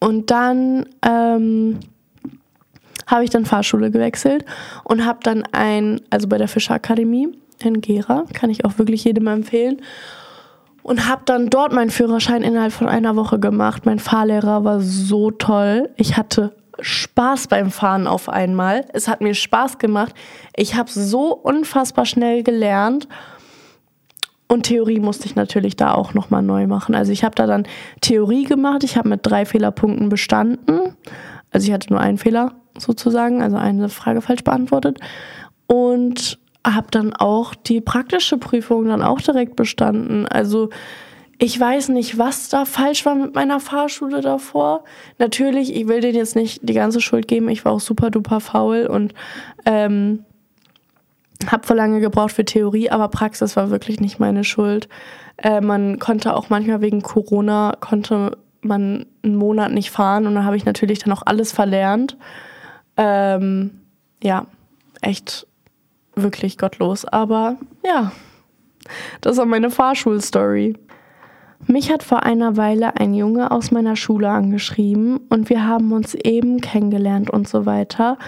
[0.00, 1.78] Und dann ähm,
[3.06, 4.44] habe ich dann Fahrschule gewechselt
[4.84, 7.28] und habe dann ein, also bei der Fischerakademie
[7.62, 9.82] in Gera, kann ich auch wirklich jedem empfehlen.
[10.82, 13.84] Und habe dann dort meinen Führerschein innerhalb von einer Woche gemacht.
[13.84, 15.90] Mein Fahrlehrer war so toll.
[15.96, 18.86] Ich hatte Spaß beim Fahren auf einmal.
[18.94, 20.14] Es hat mir Spaß gemacht.
[20.56, 23.08] Ich habe so unfassbar schnell gelernt.
[24.50, 26.96] Und Theorie musste ich natürlich da auch nochmal neu machen.
[26.96, 27.68] Also ich habe da dann
[28.00, 28.82] Theorie gemacht.
[28.82, 30.96] Ich habe mit drei Fehlerpunkten bestanden.
[31.52, 34.98] Also ich hatte nur einen Fehler sozusagen, also eine Frage falsch beantwortet.
[35.68, 40.26] Und habe dann auch die praktische Prüfung dann auch direkt bestanden.
[40.26, 40.70] Also
[41.38, 44.82] ich weiß nicht, was da falsch war mit meiner Fahrschule davor.
[45.18, 47.48] Natürlich, ich will denen jetzt nicht die ganze Schuld geben.
[47.50, 49.14] Ich war auch super duper faul und
[49.64, 50.24] ähm,
[51.46, 54.88] habe vor lange gebraucht für Theorie, aber Praxis war wirklich nicht meine Schuld.
[55.36, 60.44] Äh, man konnte auch manchmal wegen Corona konnte man einen Monat nicht fahren und dann
[60.44, 62.16] habe ich natürlich dann auch alles verlernt.
[62.96, 63.80] Ähm,
[64.22, 64.46] ja,
[65.00, 65.46] echt
[66.14, 67.04] wirklich gottlos.
[67.04, 68.12] Aber ja,
[69.20, 70.76] das war meine Fahrschulstory.
[71.66, 76.14] Mich hat vor einer Weile ein Junge aus meiner Schule angeschrieben und wir haben uns
[76.14, 78.18] eben kennengelernt und so weiter.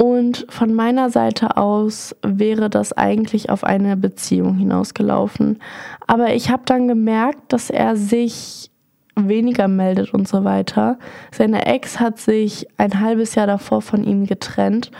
[0.00, 5.60] Und von meiner Seite aus wäre das eigentlich auf eine Beziehung hinausgelaufen.
[6.06, 8.70] Aber ich habe dann gemerkt, dass er sich
[9.14, 10.98] weniger meldet und so weiter.
[11.32, 14.90] Seine Ex hat sich ein halbes Jahr davor von ihm getrennt,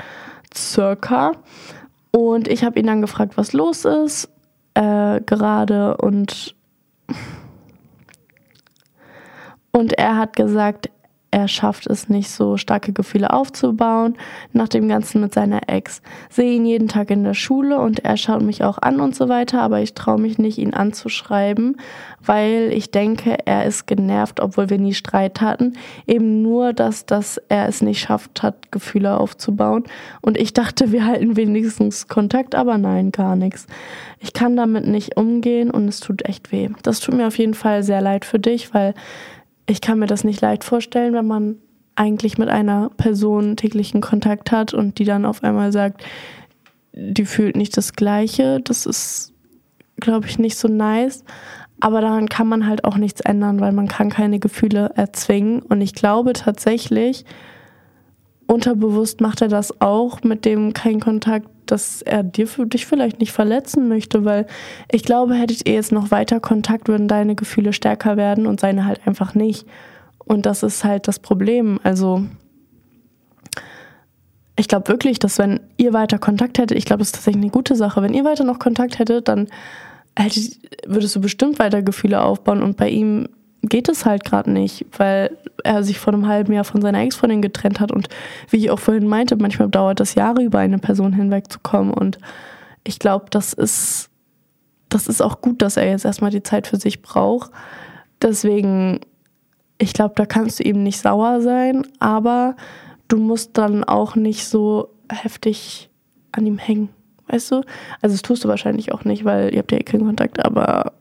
[0.54, 1.32] circa.
[2.10, 4.28] Und ich habe ihn dann gefragt, was los ist
[4.74, 6.54] äh, gerade und
[9.72, 10.90] und er hat gesagt,
[11.30, 14.16] er schafft es nicht so starke Gefühle aufzubauen
[14.52, 16.02] nach dem Ganzen mit seiner Ex.
[16.28, 19.28] Sehe ihn jeden Tag in der Schule und er schaut mich auch an und so
[19.28, 21.76] weiter, aber ich traue mich nicht, ihn anzuschreiben,
[22.24, 25.74] weil ich denke, er ist genervt, obwohl wir nie Streit hatten.
[26.06, 29.84] Eben nur, dass, dass er es nicht schafft hat, Gefühle aufzubauen.
[30.20, 33.66] Und ich dachte, wir halten wenigstens Kontakt, aber nein, gar nichts.
[34.18, 36.68] Ich kann damit nicht umgehen und es tut echt weh.
[36.82, 38.94] Das tut mir auf jeden Fall sehr leid für dich, weil
[39.70, 41.56] ich kann mir das nicht leicht vorstellen, wenn man
[41.94, 46.02] eigentlich mit einer Person täglichen Kontakt hat und die dann auf einmal sagt,
[46.92, 48.60] die fühlt nicht das Gleiche.
[48.60, 49.32] Das ist,
[49.96, 51.24] glaube ich, nicht so nice.
[51.78, 55.62] Aber daran kann man halt auch nichts ändern, weil man kann keine Gefühle erzwingen.
[55.62, 57.24] Und ich glaube tatsächlich,
[58.50, 63.30] unterbewusst macht er das auch mit dem kein Kontakt, dass er dir dich vielleicht nicht
[63.30, 64.46] verletzen möchte, weil
[64.90, 68.86] ich glaube, hättet ihr jetzt noch weiter Kontakt, würden deine Gefühle stärker werden und seine
[68.86, 69.66] halt einfach nicht.
[70.18, 71.78] Und das ist halt das Problem.
[71.84, 72.24] Also
[74.58, 77.52] ich glaube wirklich, dass wenn ihr weiter Kontakt hättet, ich glaube, das ist tatsächlich eine
[77.52, 78.02] gute Sache.
[78.02, 79.46] Wenn ihr weiter noch Kontakt hättet, dann
[80.16, 83.28] hättet, würdest du bestimmt weiter Gefühle aufbauen und bei ihm
[83.62, 87.42] geht es halt gerade nicht, weil er sich vor einem halben Jahr von seiner Ex-Freundin
[87.42, 88.08] getrennt hat und
[88.48, 92.18] wie ich auch vorhin meinte, manchmal dauert das Jahre über eine Person hinwegzukommen und
[92.84, 94.08] ich glaube, das ist
[94.88, 97.52] das ist auch gut, dass er jetzt erstmal die Zeit für sich braucht.
[98.20, 99.00] Deswegen
[99.80, 102.54] ich glaube, da kannst du eben nicht sauer sein, aber
[103.08, 105.88] du musst dann auch nicht so heftig
[106.32, 106.90] an ihm hängen,
[107.28, 107.56] weißt du?
[108.02, 110.92] Also das tust du wahrscheinlich auch nicht, weil ihr habt ja eh keinen Kontakt, aber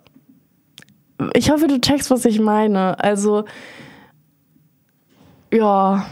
[1.33, 2.99] ich hoffe, du checkst, was ich meine.
[2.99, 3.45] Also,
[5.51, 6.05] ja,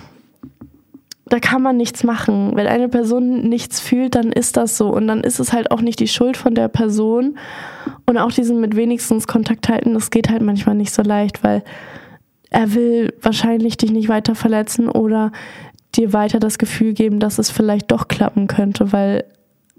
[1.26, 2.56] da kann man nichts machen.
[2.56, 4.90] Wenn eine Person nichts fühlt, dann ist das so.
[4.90, 7.38] Und dann ist es halt auch nicht die Schuld von der Person.
[8.06, 11.64] Und auch diesen mit wenigstens Kontakt halten, das geht halt manchmal nicht so leicht, weil
[12.50, 15.32] er will wahrscheinlich dich nicht weiter verletzen oder
[15.96, 19.26] dir weiter das Gefühl geben, dass es vielleicht doch klappen könnte, weil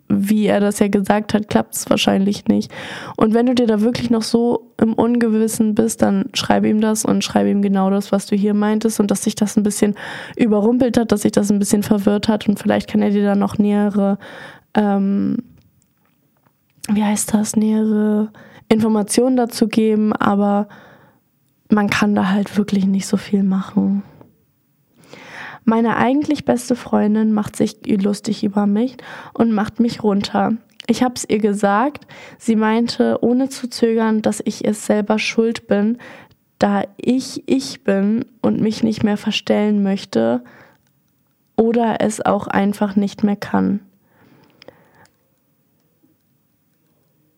[0.08, 2.72] wie er das ja gesagt hat, klappt es wahrscheinlich nicht.
[3.16, 7.04] Und wenn du dir da wirklich noch so im Ungewissen bist, dann schreib ihm das
[7.04, 9.94] und schreib ihm genau das, was du hier meintest und dass sich das ein bisschen
[10.36, 13.38] überrumpelt hat, dass sich das ein bisschen verwirrt hat und vielleicht kann er dir dann
[13.38, 14.18] noch nähere,
[14.74, 15.36] ähm,
[16.90, 18.30] wie heißt das, nähere
[18.68, 20.68] Informationen dazu geben, aber
[21.70, 24.02] man kann da halt wirklich nicht so viel machen.
[25.68, 28.96] Meine eigentlich beste Freundin macht sich lustig über mich
[29.34, 30.54] und macht mich runter.
[30.86, 32.06] Ich habe es ihr gesagt.
[32.38, 35.98] Sie meinte ohne zu zögern, dass ich es selber schuld bin,
[36.58, 40.42] da ich ich bin und mich nicht mehr verstellen möchte
[41.54, 43.80] oder es auch einfach nicht mehr kann.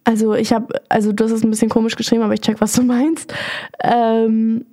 [0.05, 2.85] Also ich habe, also das ist ein bisschen komisch geschrieben, aber ich check, was du
[2.85, 3.35] meinst.
[3.83, 4.67] Ähm,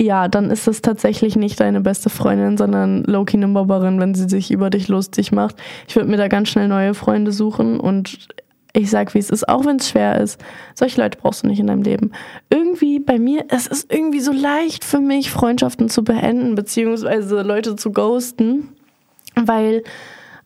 [0.00, 4.28] ja, dann ist es tatsächlich nicht deine beste Freundin, sondern Loki eine Mobberin, wenn sie
[4.30, 5.56] sich über dich lustig macht.
[5.88, 8.28] Ich würde mir da ganz schnell neue Freunde suchen und
[8.72, 10.40] Ich sag, wie es ist, auch wenn es schwer ist.
[10.74, 12.12] Solche Leute brauchst du nicht in deinem Leben.
[12.50, 17.74] Irgendwie bei mir, es ist irgendwie so leicht für mich, Freundschaften zu beenden, beziehungsweise Leute
[17.74, 18.68] zu ghosten.
[19.34, 19.82] Weil,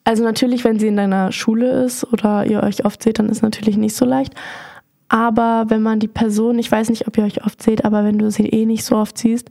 [0.05, 3.43] also natürlich, wenn sie in deiner Schule ist oder ihr euch oft seht, dann ist
[3.43, 4.35] natürlich nicht so leicht.
[5.15, 8.19] Aber wenn man die Person, ich weiß nicht, ob ihr euch oft seht, aber wenn
[8.19, 9.49] du sie eh nicht so oft siehst,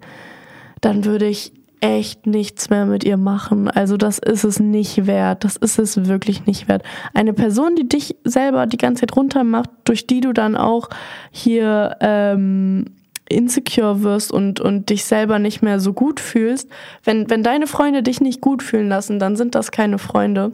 [0.82, 3.70] dann würde ich echt nichts mehr mit ihr machen.
[3.70, 5.46] Also das ist es nicht wert.
[5.46, 6.84] Das ist es wirklich nicht wert.
[7.14, 10.90] Eine Person, die dich selber die ganze Zeit runtermacht, durch die du dann auch
[11.32, 12.88] hier ähm,
[13.30, 16.70] insecure wirst und, und dich selber nicht mehr so gut fühlst.
[17.06, 20.52] Wenn, wenn deine Freunde dich nicht gut fühlen lassen, dann sind das keine Freunde.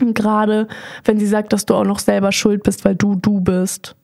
[0.00, 0.66] Gerade
[1.04, 3.94] wenn sie sagt, dass du auch noch selber schuld bist, weil du du bist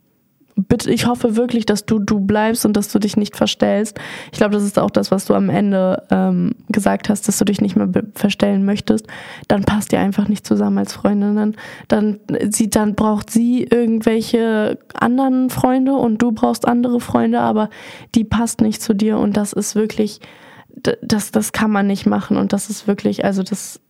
[0.69, 3.99] bitte, ich hoffe wirklich, dass du du bleibst und dass du dich nicht verstellst.
[4.33, 7.45] Ich glaube, das ist auch das, was du am Ende ähm, gesagt hast, dass du
[7.45, 9.07] dich nicht mehr verstellen möchtest.
[9.49, 11.37] Dann passt ihr einfach nicht zusammen als Freundin.
[11.37, 11.57] Dann,
[11.89, 12.21] dann,
[12.51, 17.71] sie, dann braucht sie irgendwelche anderen Freunde und du brauchst andere Freunde, aber
[18.15, 20.21] die passt nicht zu dir und das ist wirklich,
[21.03, 23.81] das, das kann man nicht machen und das ist wirklich, also das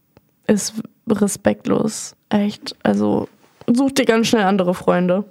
[0.46, 0.74] ist
[1.08, 2.16] respektlos.
[2.28, 2.76] Echt.
[2.82, 3.28] Also
[3.66, 5.24] such dir ganz schnell andere Freunde.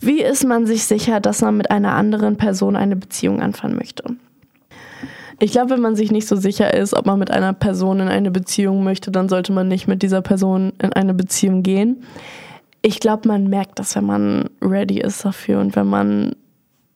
[0.00, 4.04] Wie ist man sich sicher, dass man mit einer anderen Person eine Beziehung anfangen möchte?
[5.38, 8.08] Ich glaube, wenn man sich nicht so sicher ist, ob man mit einer Person in
[8.08, 12.02] eine Beziehung möchte, dann sollte man nicht mit dieser Person in eine Beziehung gehen.
[12.82, 16.34] Ich glaube, man merkt das, wenn man ready ist dafür und wenn man,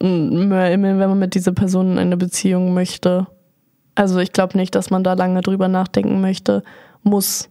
[0.00, 3.26] wenn man mit dieser Person in eine Beziehung möchte.
[3.94, 6.62] Also ich glaube nicht, dass man da lange drüber nachdenken möchte,
[7.02, 7.48] muss,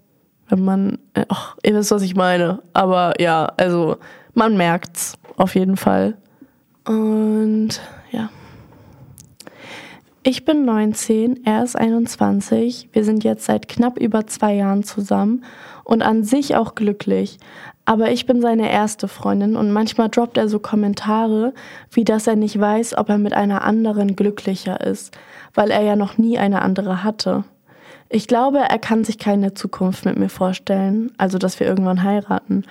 [0.49, 0.97] wenn man,
[1.30, 2.59] ach, ihr wisst, was ich meine.
[2.73, 3.97] Aber ja, also
[4.34, 6.15] man merkt's auf jeden Fall.
[6.85, 7.81] Und
[8.11, 8.30] ja.
[10.26, 12.89] Ich bin 19, er ist 21.
[12.93, 15.43] Wir sind jetzt seit knapp über zwei Jahren zusammen
[15.84, 17.39] und an sich auch glücklich.
[17.85, 21.53] Aber ich bin seine erste Freundin und manchmal droppt er so Kommentare,
[21.91, 25.18] wie dass er nicht weiß, ob er mit einer anderen glücklicher ist,
[25.53, 27.43] weil er ja noch nie eine andere hatte.
[28.07, 32.64] Ich glaube, er kann sich keine Zukunft mit mir vorstellen, also dass wir irgendwann heiraten.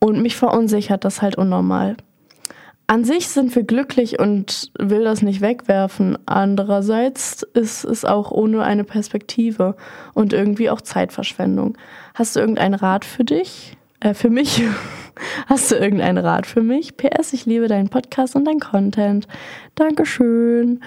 [0.00, 1.96] Und mich verunsichert das halt unnormal.
[2.90, 6.16] An sich sind wir glücklich und will das nicht wegwerfen.
[6.24, 9.76] Andererseits ist es auch ohne eine Perspektive
[10.14, 11.76] und irgendwie auch Zeitverschwendung.
[12.14, 13.76] Hast du irgendeinen Rat für dich?
[14.00, 14.62] Äh, für mich?
[15.48, 16.96] Hast du irgendeinen Rat für mich?
[16.96, 19.28] PS, ich liebe deinen Podcast und deinen Content.
[19.74, 20.80] Dankeschön.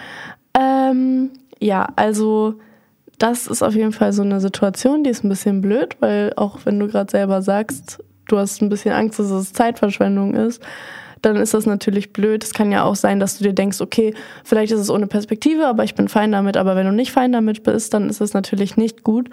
[0.57, 1.29] Ähm,
[1.59, 2.55] ja, also
[3.19, 6.61] das ist auf jeden Fall so eine Situation, die ist ein bisschen blöd, weil auch
[6.63, 7.99] wenn du gerade selber sagst,
[8.31, 10.61] du hast ein bisschen Angst, dass es Zeitverschwendung ist,
[11.21, 12.43] dann ist das natürlich blöd.
[12.43, 14.13] Es kann ja auch sein, dass du dir denkst, okay,
[14.43, 16.57] vielleicht ist es ohne Perspektive, aber ich bin fein damit.
[16.57, 19.29] Aber wenn du nicht fein damit bist, dann ist es natürlich nicht gut.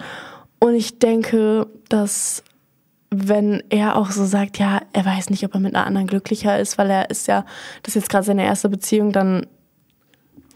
[0.59, 2.43] Und ich denke, dass
[3.11, 6.59] wenn er auch so sagt, ja, er weiß nicht, ob er mit einer anderen glücklicher
[6.59, 7.43] ist, weil er ist ja,
[7.81, 9.47] das ist jetzt gerade seine erste Beziehung, dann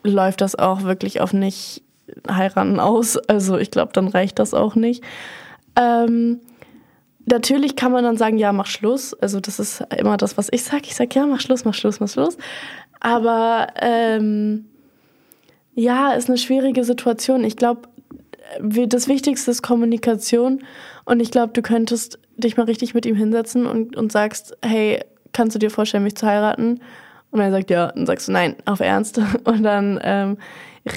[0.04, 1.82] läuft das auch wirklich auf nicht
[2.30, 3.18] heiraten aus.
[3.18, 5.04] Also ich glaube, dann reicht das auch nicht.
[5.76, 6.42] Ähm,
[7.26, 9.14] natürlich kann man dann sagen, ja, mach Schluss.
[9.16, 10.84] Also das ist immer das, was ich sage.
[10.86, 12.38] Ich sage, ja, mach Schluss, mach Schluss, mach Schluss.
[13.00, 14.66] Aber ähm,
[15.76, 17.44] ja, ist eine schwierige Situation.
[17.44, 17.90] Ich glaube,
[18.62, 20.64] das Wichtigste ist Kommunikation.
[21.06, 25.04] Und ich glaube, du könntest dich mal richtig mit ihm hinsetzen und, und sagst, hey,
[25.34, 26.80] kannst du dir vorstellen, mich zu heiraten?
[27.32, 29.20] Und er sagt ja, dann sagst du nein, auf Ernst.
[29.44, 30.38] Und dann ähm,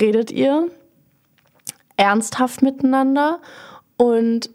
[0.00, 0.68] redet ihr
[1.96, 3.40] ernsthaft miteinander
[3.96, 4.50] und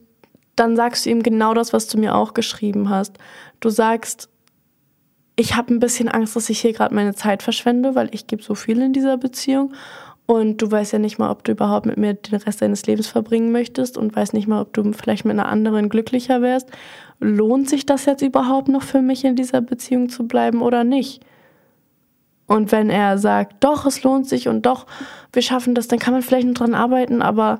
[0.61, 3.17] dann sagst du ihm genau das, was du mir auch geschrieben hast.
[3.59, 4.29] Du sagst,
[5.35, 8.43] ich habe ein bisschen Angst, dass ich hier gerade meine Zeit verschwende, weil ich gebe
[8.43, 9.73] so viel in dieser Beziehung
[10.27, 13.07] und du weißt ja nicht mal, ob du überhaupt mit mir den Rest deines Lebens
[13.07, 16.69] verbringen möchtest und weißt nicht mal, ob du vielleicht mit einer anderen glücklicher wärst.
[17.19, 21.25] Lohnt sich das jetzt überhaupt noch für mich in dieser Beziehung zu bleiben oder nicht?
[22.45, 24.85] Und wenn er sagt, doch, es lohnt sich und doch,
[25.33, 27.59] wir schaffen das, dann kann man vielleicht noch dran arbeiten, aber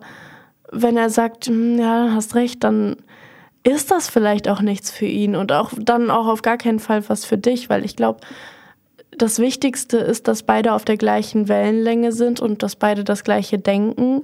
[0.72, 2.98] wenn er sagt, hm, ja, hast recht, dann
[3.64, 7.08] ist das vielleicht auch nichts für ihn und auch dann auch auf gar keinen Fall
[7.10, 8.22] was für dich, weil ich glaube,
[9.18, 13.60] das Wichtigste ist, dass beide auf der gleichen Wellenlänge sind und dass beide das gleiche
[13.60, 14.22] denken.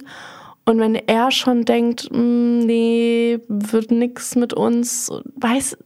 [0.64, 5.78] Und wenn er schon denkt, hm, nee, wird nichts mit uns, weiß,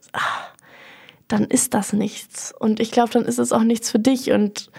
[1.29, 2.55] dann ist das nichts.
[2.59, 4.71] Und ich glaube, dann ist es auch nichts für dich und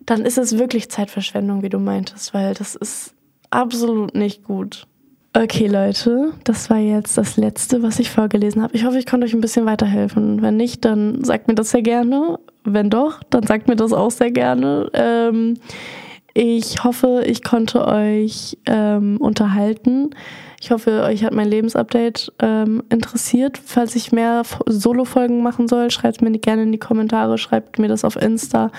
[0.00, 3.14] dann ist es wirklich Zeitverschwendung, wie du meintest, weil das ist
[3.50, 4.86] absolut nicht gut.
[5.34, 8.74] Okay, Leute, das war jetzt das letzte, was ich vorgelesen habe.
[8.76, 10.42] Ich hoffe, ich konnte euch ein bisschen weiterhelfen.
[10.42, 12.38] Wenn nicht, dann sagt mir das sehr gerne.
[12.64, 14.90] Wenn doch, dann sagt mir das auch sehr gerne.
[14.92, 15.54] Ähm,
[16.34, 20.10] Ich hoffe, ich konnte euch ähm, unterhalten.
[20.60, 23.58] Ich hoffe, euch hat mein Lebensupdate ähm, interessiert.
[23.62, 28.04] Falls ich mehr Solo-Folgen machen soll, schreibt mir gerne in die Kommentare, schreibt mir das
[28.04, 28.70] auf Insta.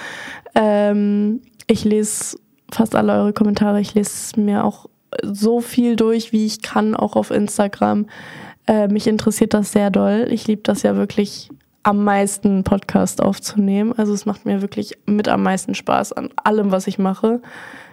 [0.56, 2.38] Ähm, ich lese
[2.72, 3.80] fast alle eure Kommentare.
[3.82, 4.88] Ich lese mir auch
[5.22, 8.08] so viel durch, wie ich kann, auch auf Instagram.
[8.68, 10.28] Äh, mich interessiert das sehr doll.
[10.30, 11.50] Ich liebe das ja wirklich
[11.84, 13.94] am meisten Podcast aufzunehmen.
[13.98, 17.42] Also es macht mir wirklich mit am meisten Spaß an allem, was ich mache.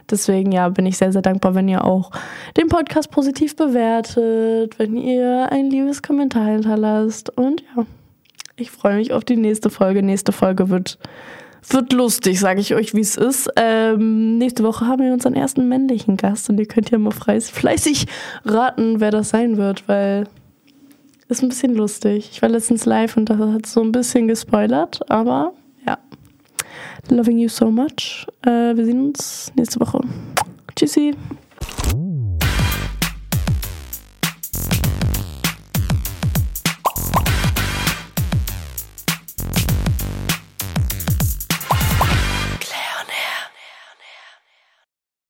[0.08, 2.10] Deswegen ja, bin ich sehr, sehr dankbar, wenn ihr auch
[2.56, 7.30] den Podcast positiv bewertet, wenn ihr ein liebes Kommentar hinterlasst.
[7.30, 7.84] Und ja,
[8.56, 10.02] ich freue mich auf die nächste Folge.
[10.02, 10.98] Nächste Folge wird,
[11.68, 13.50] wird lustig, sage ich euch, wie es ist.
[13.56, 18.06] Ähm, nächste Woche haben wir unseren ersten männlichen Gast und ihr könnt ja mal fleißig
[18.44, 20.26] raten, wer das sein wird, weil
[21.30, 22.28] ist ein bisschen lustig.
[22.32, 25.52] Ich war letztens live und das hat so ein bisschen gespoilert, aber
[25.86, 25.96] ja.
[27.08, 28.26] Loving you so much.
[28.42, 30.00] Äh, wir sehen uns nächste Woche.
[30.74, 31.14] Tschüssi.